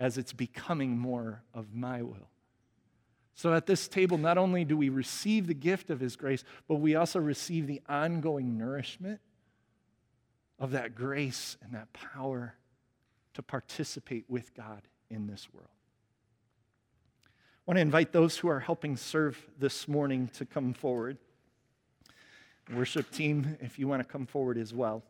as 0.00 0.16
it's 0.16 0.32
becoming 0.32 0.98
more 0.98 1.42
of 1.54 1.74
my 1.74 2.02
will. 2.02 2.30
So 3.34 3.54
at 3.54 3.66
this 3.66 3.86
table, 3.86 4.18
not 4.18 4.38
only 4.38 4.64
do 4.64 4.76
we 4.76 4.88
receive 4.88 5.46
the 5.46 5.54
gift 5.54 5.90
of 5.90 6.00
His 6.00 6.16
grace, 6.16 6.42
but 6.66 6.76
we 6.76 6.94
also 6.94 7.20
receive 7.20 7.66
the 7.66 7.80
ongoing 7.88 8.58
nourishment 8.58 9.20
of 10.58 10.72
that 10.72 10.94
grace 10.94 11.56
and 11.62 11.74
that 11.74 11.92
power 11.92 12.54
to 13.34 13.42
participate 13.42 14.24
with 14.28 14.54
God 14.54 14.82
in 15.10 15.26
this 15.26 15.48
world. 15.52 15.68
I 17.26 17.62
want 17.66 17.76
to 17.76 17.82
invite 17.82 18.12
those 18.12 18.38
who 18.38 18.48
are 18.48 18.60
helping 18.60 18.96
serve 18.96 19.38
this 19.58 19.86
morning 19.86 20.28
to 20.34 20.44
come 20.44 20.72
forward. 20.72 21.18
Worship 22.74 23.10
team, 23.10 23.56
if 23.60 23.78
you 23.78 23.86
want 23.86 24.00
to 24.00 24.10
come 24.10 24.26
forward 24.26 24.58
as 24.58 24.72
well. 24.72 25.02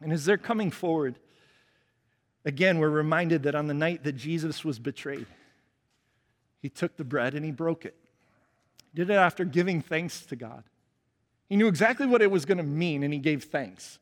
And 0.00 0.12
as 0.12 0.24
they're 0.24 0.38
coming 0.38 0.70
forward, 0.70 1.18
again, 2.44 2.78
we're 2.78 2.90
reminded 2.90 3.44
that 3.44 3.54
on 3.54 3.66
the 3.66 3.74
night 3.74 4.04
that 4.04 4.12
Jesus 4.12 4.64
was 4.64 4.78
betrayed, 4.78 5.26
he 6.60 6.68
took 6.68 6.96
the 6.96 7.04
bread 7.04 7.34
and 7.34 7.44
he 7.44 7.50
broke 7.50 7.84
it. 7.84 7.96
He 8.92 8.96
did 8.96 9.10
it 9.10 9.14
after 9.14 9.44
giving 9.44 9.80
thanks 9.80 10.24
to 10.26 10.36
God. 10.36 10.64
He 11.48 11.56
knew 11.56 11.68
exactly 11.68 12.06
what 12.06 12.22
it 12.22 12.30
was 12.30 12.44
going 12.44 12.58
to 12.58 12.64
mean 12.64 13.02
and 13.02 13.12
he 13.12 13.18
gave 13.18 13.44
thanks. 13.44 13.98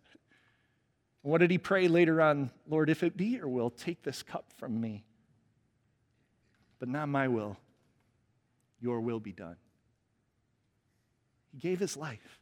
What 1.22 1.39
did 1.39 1.51
he 1.51 1.59
pray 1.59 1.89
later 1.89 2.22
on? 2.22 2.51
Lord, 2.68 2.91
if 2.91 3.03
it 3.03 3.16
be 3.16 3.26
your 3.26 3.49
will, 3.49 3.70
take 3.70 4.03
this 4.03 4.22
cup 4.22 4.47
from 4.57 4.80
me. 4.80 5.05
But 6.78 6.89
not 6.89 7.09
my 7.09 7.28
will, 7.28 7.57
your 8.80 9.01
will 9.01 9.20
be 9.20 9.32
done. 9.32 9.57
He 11.53 11.59
gave 11.59 11.80
his 11.80 11.97
life. 11.97 12.39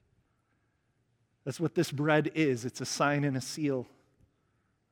That's 1.45 1.61
what 1.61 1.75
this 1.75 1.91
bread 1.91 2.33
is 2.35 2.65
it's 2.65 2.81
a 2.81 2.87
sign 2.87 3.25
and 3.25 3.37
a 3.37 3.41
seal 3.41 3.87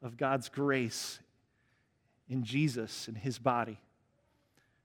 of 0.04 0.18
God's 0.18 0.48
grace 0.48 1.18
in 2.28 2.44
Jesus 2.44 3.08
and 3.08 3.16
his 3.16 3.38
body. 3.38 3.78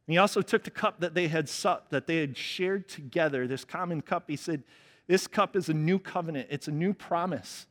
And 0.07 0.13
he 0.13 0.17
also 0.17 0.41
took 0.41 0.63
the 0.63 0.71
cup 0.71 1.01
that 1.01 1.13
they 1.13 1.27
had 1.27 1.47
supped, 1.47 1.91
that 1.91 2.07
they 2.07 2.17
had 2.17 2.35
shared 2.35 2.87
together, 2.87 3.45
this 3.45 3.63
common 3.63 4.01
cup. 4.01 4.23
He 4.27 4.37
said, 4.37 4.63
This 5.05 5.27
cup 5.27 5.55
is 5.55 5.69
a 5.69 5.73
new 5.73 5.99
covenant, 5.99 6.47
it's 6.49 6.67
a 6.67 6.71
new 6.71 6.93
promise 6.93 7.67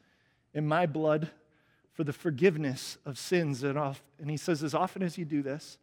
in 0.54 0.68
my 0.68 0.86
blood 0.86 1.30
for 1.92 2.04
the 2.04 2.12
forgiveness 2.12 2.98
of 3.04 3.18
sins. 3.18 3.64
And, 3.64 3.76
off, 3.76 4.04
and 4.20 4.30
he 4.30 4.36
says, 4.36 4.62
As 4.62 4.74
often 4.74 5.02
as 5.02 5.18
you 5.18 5.24
do 5.24 5.42
this, 5.42 5.78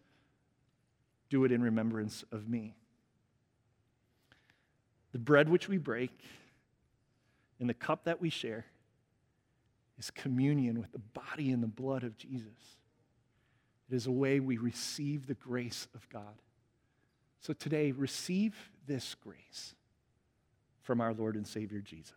do 1.29 1.43
it 1.43 1.51
in 1.51 1.61
remembrance 1.61 2.23
of 2.31 2.47
me. 2.47 2.75
The 5.11 5.19
bread 5.19 5.49
which 5.49 5.67
we 5.67 5.77
break 5.77 6.11
and 7.59 7.67
the 7.67 7.73
cup 7.73 8.03
that 8.03 8.21
we 8.21 8.29
share 8.29 8.65
is 9.97 10.11
communion 10.11 10.79
with 10.79 10.91
the 10.91 10.99
body 10.99 11.51
and 11.51 11.63
the 11.63 11.67
blood 11.67 12.03
of 12.03 12.17
Jesus. 12.17 12.77
It 13.89 13.95
is 13.95 14.07
a 14.07 14.11
way 14.11 14.39
we 14.39 14.57
receive 14.57 15.27
the 15.27 15.35
grace 15.35 15.87
of 15.93 16.07
God. 16.09 16.41
So 17.39 17.53
today, 17.53 17.91
receive 17.91 18.55
this 18.87 19.15
grace 19.15 19.75
from 20.81 20.99
our 20.99 21.13
Lord 21.13 21.35
and 21.35 21.47
Savior 21.47 21.79
Jesus. 21.79 22.13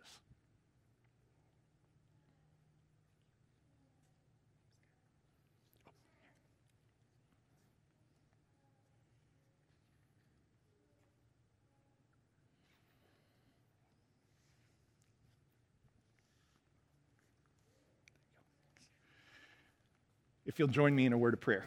If 20.49 20.57
you'll 20.57 20.67
join 20.67 20.95
me 20.95 21.05
in 21.05 21.13
a 21.13 21.17
word 21.17 21.35
of 21.35 21.39
prayer. 21.39 21.63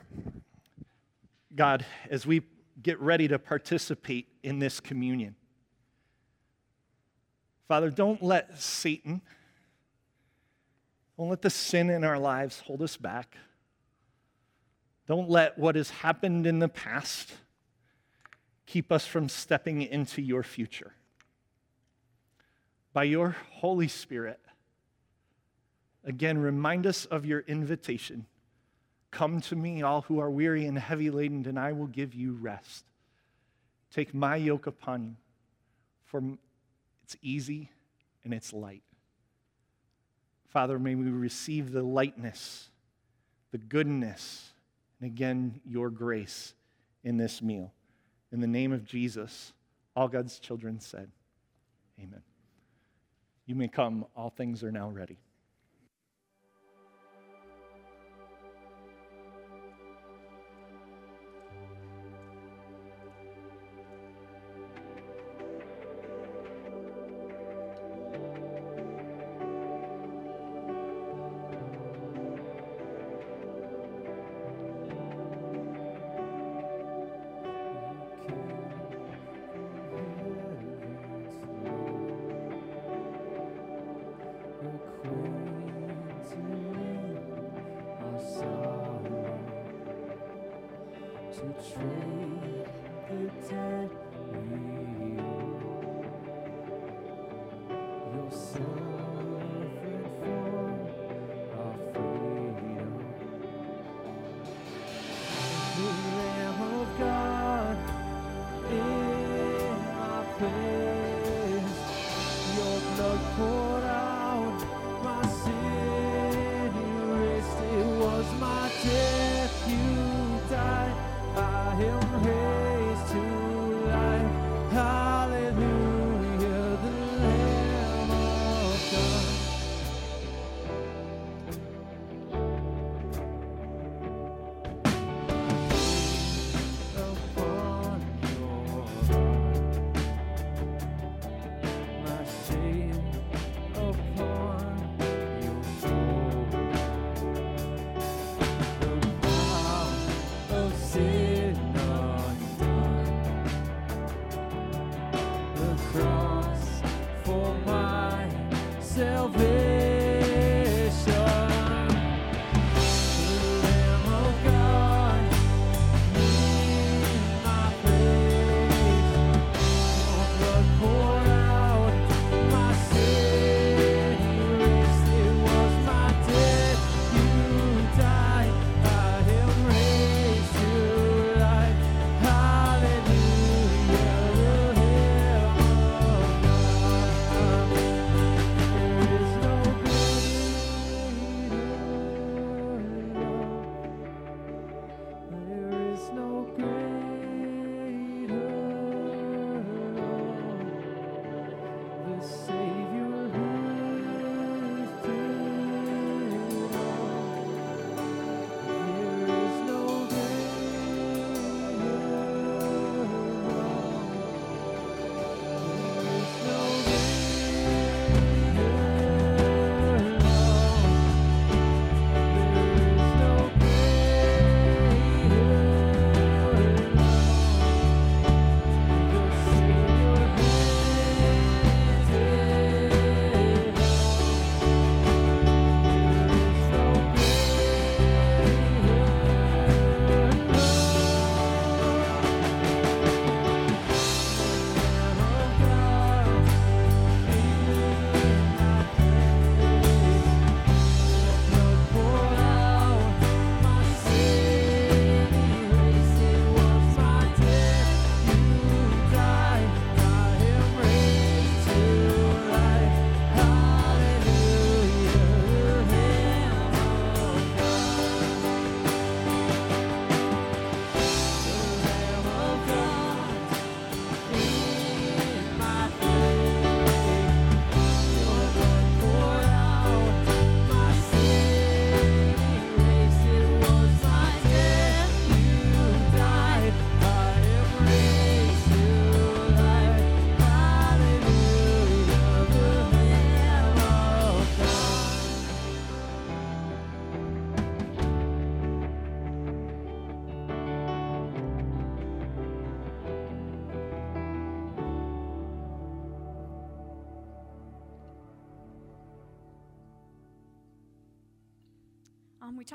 God, 1.55 1.87
as 2.11 2.27
we 2.27 2.43
get 2.83 3.01
ready 3.01 3.29
to 3.29 3.39
participate 3.39 4.27
in 4.43 4.59
this 4.59 4.81
communion, 4.81 5.37
Father, 7.69 7.91
don't 7.91 8.21
let 8.21 8.61
Satan, 8.61 9.23
don't 11.17 11.29
let 11.29 11.43
the 11.43 11.49
sin 11.49 11.91
in 11.91 12.03
our 12.03 12.19
lives 12.19 12.59
hold 12.59 12.83
us 12.83 12.97
back. 12.97 13.37
Don't 15.07 15.31
let 15.31 15.57
what 15.57 15.77
has 15.77 15.91
happened 15.91 16.45
in 16.45 16.59
the 16.59 16.69
past 16.69 17.33
keep 18.67 18.91
us 18.91 19.07
from 19.07 19.29
stepping 19.29 19.83
into 19.83 20.21
your 20.21 20.43
future. 20.43 20.93
By 22.93 23.05
your 23.05 23.37
Holy 23.53 23.87
Spirit, 23.87 24.41
again, 26.05 26.39
remind 26.39 26.85
us 26.85 27.05
of 27.05 27.25
your 27.25 27.45
invitation 27.47 28.27
Come 29.13 29.43
to 29.43 29.57
me, 29.57 29.83
all 29.83 30.03
who 30.03 30.19
are 30.19 30.31
weary 30.31 30.67
and 30.67 30.79
heavy 30.79 31.11
laden, 31.11 31.47
and 31.47 31.59
I 31.59 31.73
will 31.73 31.87
give 31.87 32.15
you 32.15 32.33
rest. 32.33 32.85
Take 33.93 34.15
my 34.15 34.37
yoke 34.37 34.67
upon 34.67 35.05
you, 35.05 35.17
for 36.07 36.23
it's 37.05 37.17
easy 37.23 37.71
and 38.25 38.33
it's 38.33 38.53
light. 38.53 38.83
Father, 40.49 40.79
may 40.79 40.95
we 40.95 41.11
receive 41.11 41.73
the 41.73 41.83
lightness, 41.83 42.71
the 43.53 43.59
goodness, 43.59 44.51
and 44.99 45.11
again, 45.11 45.61
your 45.67 45.91
grace 45.91 46.55
in 47.05 47.19
this 47.19 47.43
meal. 47.43 47.73
In 48.33 48.41
the 48.41 48.47
name 48.47 48.73
of 48.73 48.85
Jesus, 48.85 49.53
all 49.95 50.09
God's 50.09 50.39
children 50.39 50.81
said, 50.81 51.11
Amen. 52.01 52.23
You 53.45 53.57
may 53.57 53.69
come, 53.69 54.07
all 54.17 54.31
things 54.31 54.65
are 54.65 54.73
now 54.73 54.89
ready. 54.89 55.19
Him 91.71 91.92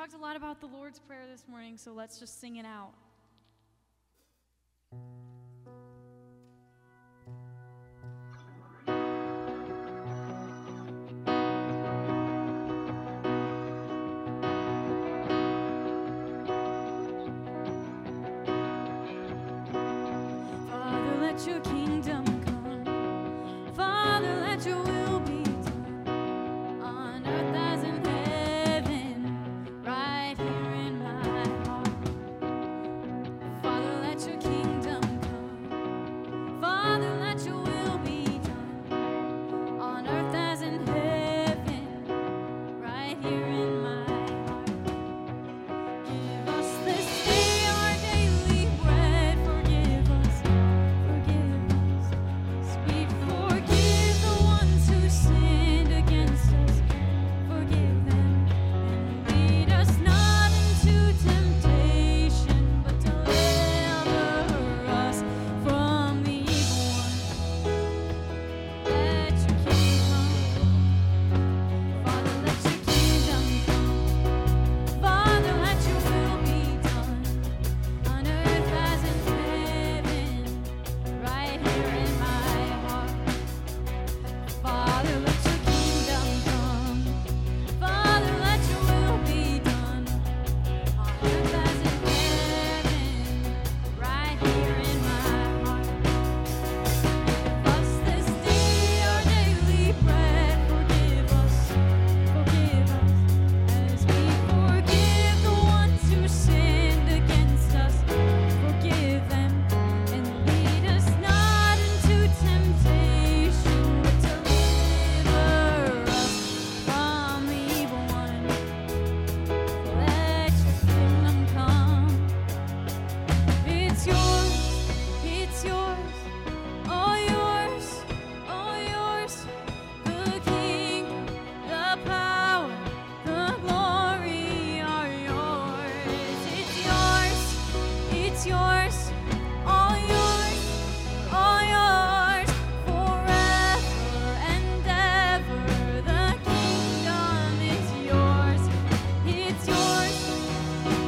talked 0.08 0.20
a 0.20 0.26
lot 0.26 0.38
about 0.38 0.62
the 0.62 0.68
Lord's 0.68 1.00
Prayer 1.00 1.24
this 1.30 1.44
morning, 1.50 1.76
so 1.76 1.92
let's 1.92 2.18
just 2.18 2.40
sing 2.40 2.58
it 2.58 2.66
out. 2.66 2.92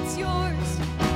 It's 0.10 0.18
yours, 0.18 1.09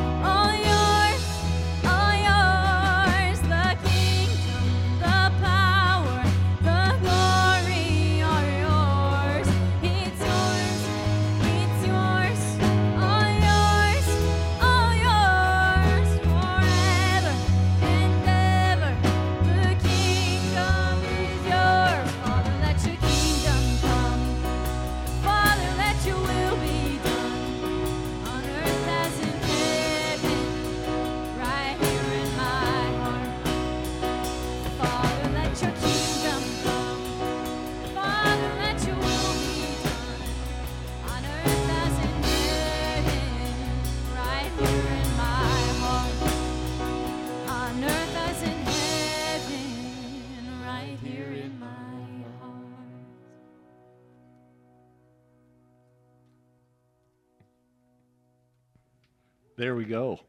we 59.84 59.90
go. 59.90 60.20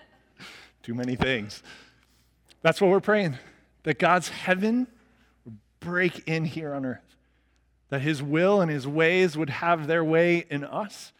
Too 0.82 0.94
many 0.94 1.16
things. 1.16 1.62
That's 2.62 2.80
what 2.80 2.90
we're 2.90 3.00
praying 3.00 3.38
that 3.84 3.98
God's 3.98 4.30
heaven 4.30 4.86
would 5.44 5.58
break 5.80 6.26
in 6.26 6.44
here 6.44 6.72
on 6.72 6.86
earth, 6.86 7.16
that 7.90 8.00
his 8.00 8.22
will 8.22 8.62
and 8.62 8.70
his 8.70 8.86
ways 8.86 9.36
would 9.36 9.50
have 9.50 9.86
their 9.86 10.02
way 10.02 10.46
in 10.50 10.64
us, 10.64 11.12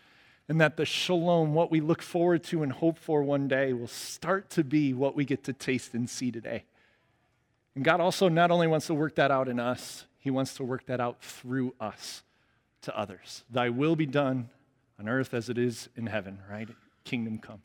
and 0.49 0.61
that 0.61 0.79
the 0.79 0.87
shalom, 0.87 1.53
what 1.53 1.71
we 1.71 1.81
look 1.81 2.01
forward 2.01 2.43
to 2.45 2.63
and 2.63 2.73
hope 2.73 2.99
for 2.99 3.23
one 3.23 3.49
day, 3.49 3.75
will 3.75 3.87
start 3.87 4.49
to 4.51 4.65
be 4.65 4.95
what 4.95 5.15
we 5.15 5.27
get 5.27 5.45
to 5.45 5.53
taste 5.53 5.93
and 5.93 6.09
see 6.09 6.31
today. 6.31 6.65
And 7.75 7.85
God 7.85 8.01
also 8.01 8.29
not 8.29 8.51
only 8.51 8.67
wants 8.67 8.87
to 8.87 8.95
work 8.95 9.15
that 9.17 9.31
out 9.31 9.49
in 9.49 9.61
us, 9.61 10.07
he 10.19 10.31
wants 10.31 10.55
to 10.55 10.65
work 10.65 10.87
that 10.87 11.01
out 11.01 11.23
through 11.23 11.75
us 11.79 12.23
to 12.83 12.99
others. 12.99 13.45
Thy 13.51 13.69
will 13.69 13.97
be 13.97 14.07
done 14.07 14.49
on 14.99 15.09
earth 15.09 15.35
as 15.35 15.51
it 15.51 15.59
is 15.59 15.89
in 15.97 16.07
heaven, 16.07 16.39
right? 16.51 16.69
Kingdom 17.05 17.39
come. 17.39 17.63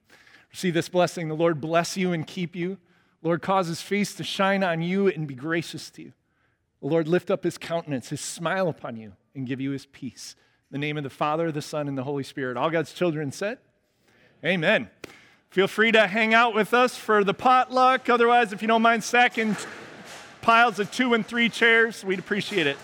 Receive 0.52 0.74
this 0.74 0.90
blessing. 0.90 1.28
The 1.28 1.36
Lord 1.36 1.62
bless 1.62 1.98
you 1.98 2.12
and 2.12 2.26
keep 2.26 2.56
you. 2.56 2.78
Lord, 3.22 3.42
cause 3.42 3.68
his 3.68 3.82
face 3.82 4.14
to 4.16 4.24
shine 4.24 4.64
on 4.64 4.82
you 4.82 5.08
and 5.08 5.28
be 5.28 5.36
gracious 5.36 5.90
to 5.92 6.04
you. 6.04 6.14
The 6.82 6.88
Lord 6.88 7.08
lift 7.08 7.30
up 7.30 7.44
his 7.44 7.58
countenance, 7.58 8.10
his 8.10 8.22
smile 8.22 8.70
upon 8.70 8.96
you, 8.96 9.14
and 9.36 9.46
give 9.46 9.60
you 9.60 9.72
his 9.72 9.86
peace. 9.88 10.36
In 10.72 10.80
the 10.80 10.86
name 10.86 10.98
of 10.98 11.04
the 11.04 11.10
Father, 11.10 11.52
the 11.52 11.62
Son, 11.62 11.88
and 11.88 11.98
the 11.98 12.04
Holy 12.04 12.24
Spirit. 12.24 12.56
All 12.56 12.70
God's 12.70 12.94
children 12.94 13.32
said, 13.32 13.58
Amen. 14.44 14.90
Feel 15.50 15.68
free 15.68 15.92
to 15.92 16.08
hang 16.08 16.34
out 16.34 16.54
with 16.54 16.74
us 16.74 16.96
for 16.96 17.24
the 17.24 17.34
potluck. 17.34 18.08
Otherwise, 18.10 18.54
if 18.54 18.62
you 18.62 18.68
don't 18.68 18.82
mind 18.82 19.04
stacking 19.04 19.58
piles 20.42 20.80
of 20.80 20.92
two 20.92 21.14
and 21.14 21.26
three 21.26 21.50
chairs, 21.50 22.06
we'd 22.06 22.20
appreciate 22.20 22.68
it. 22.68 22.78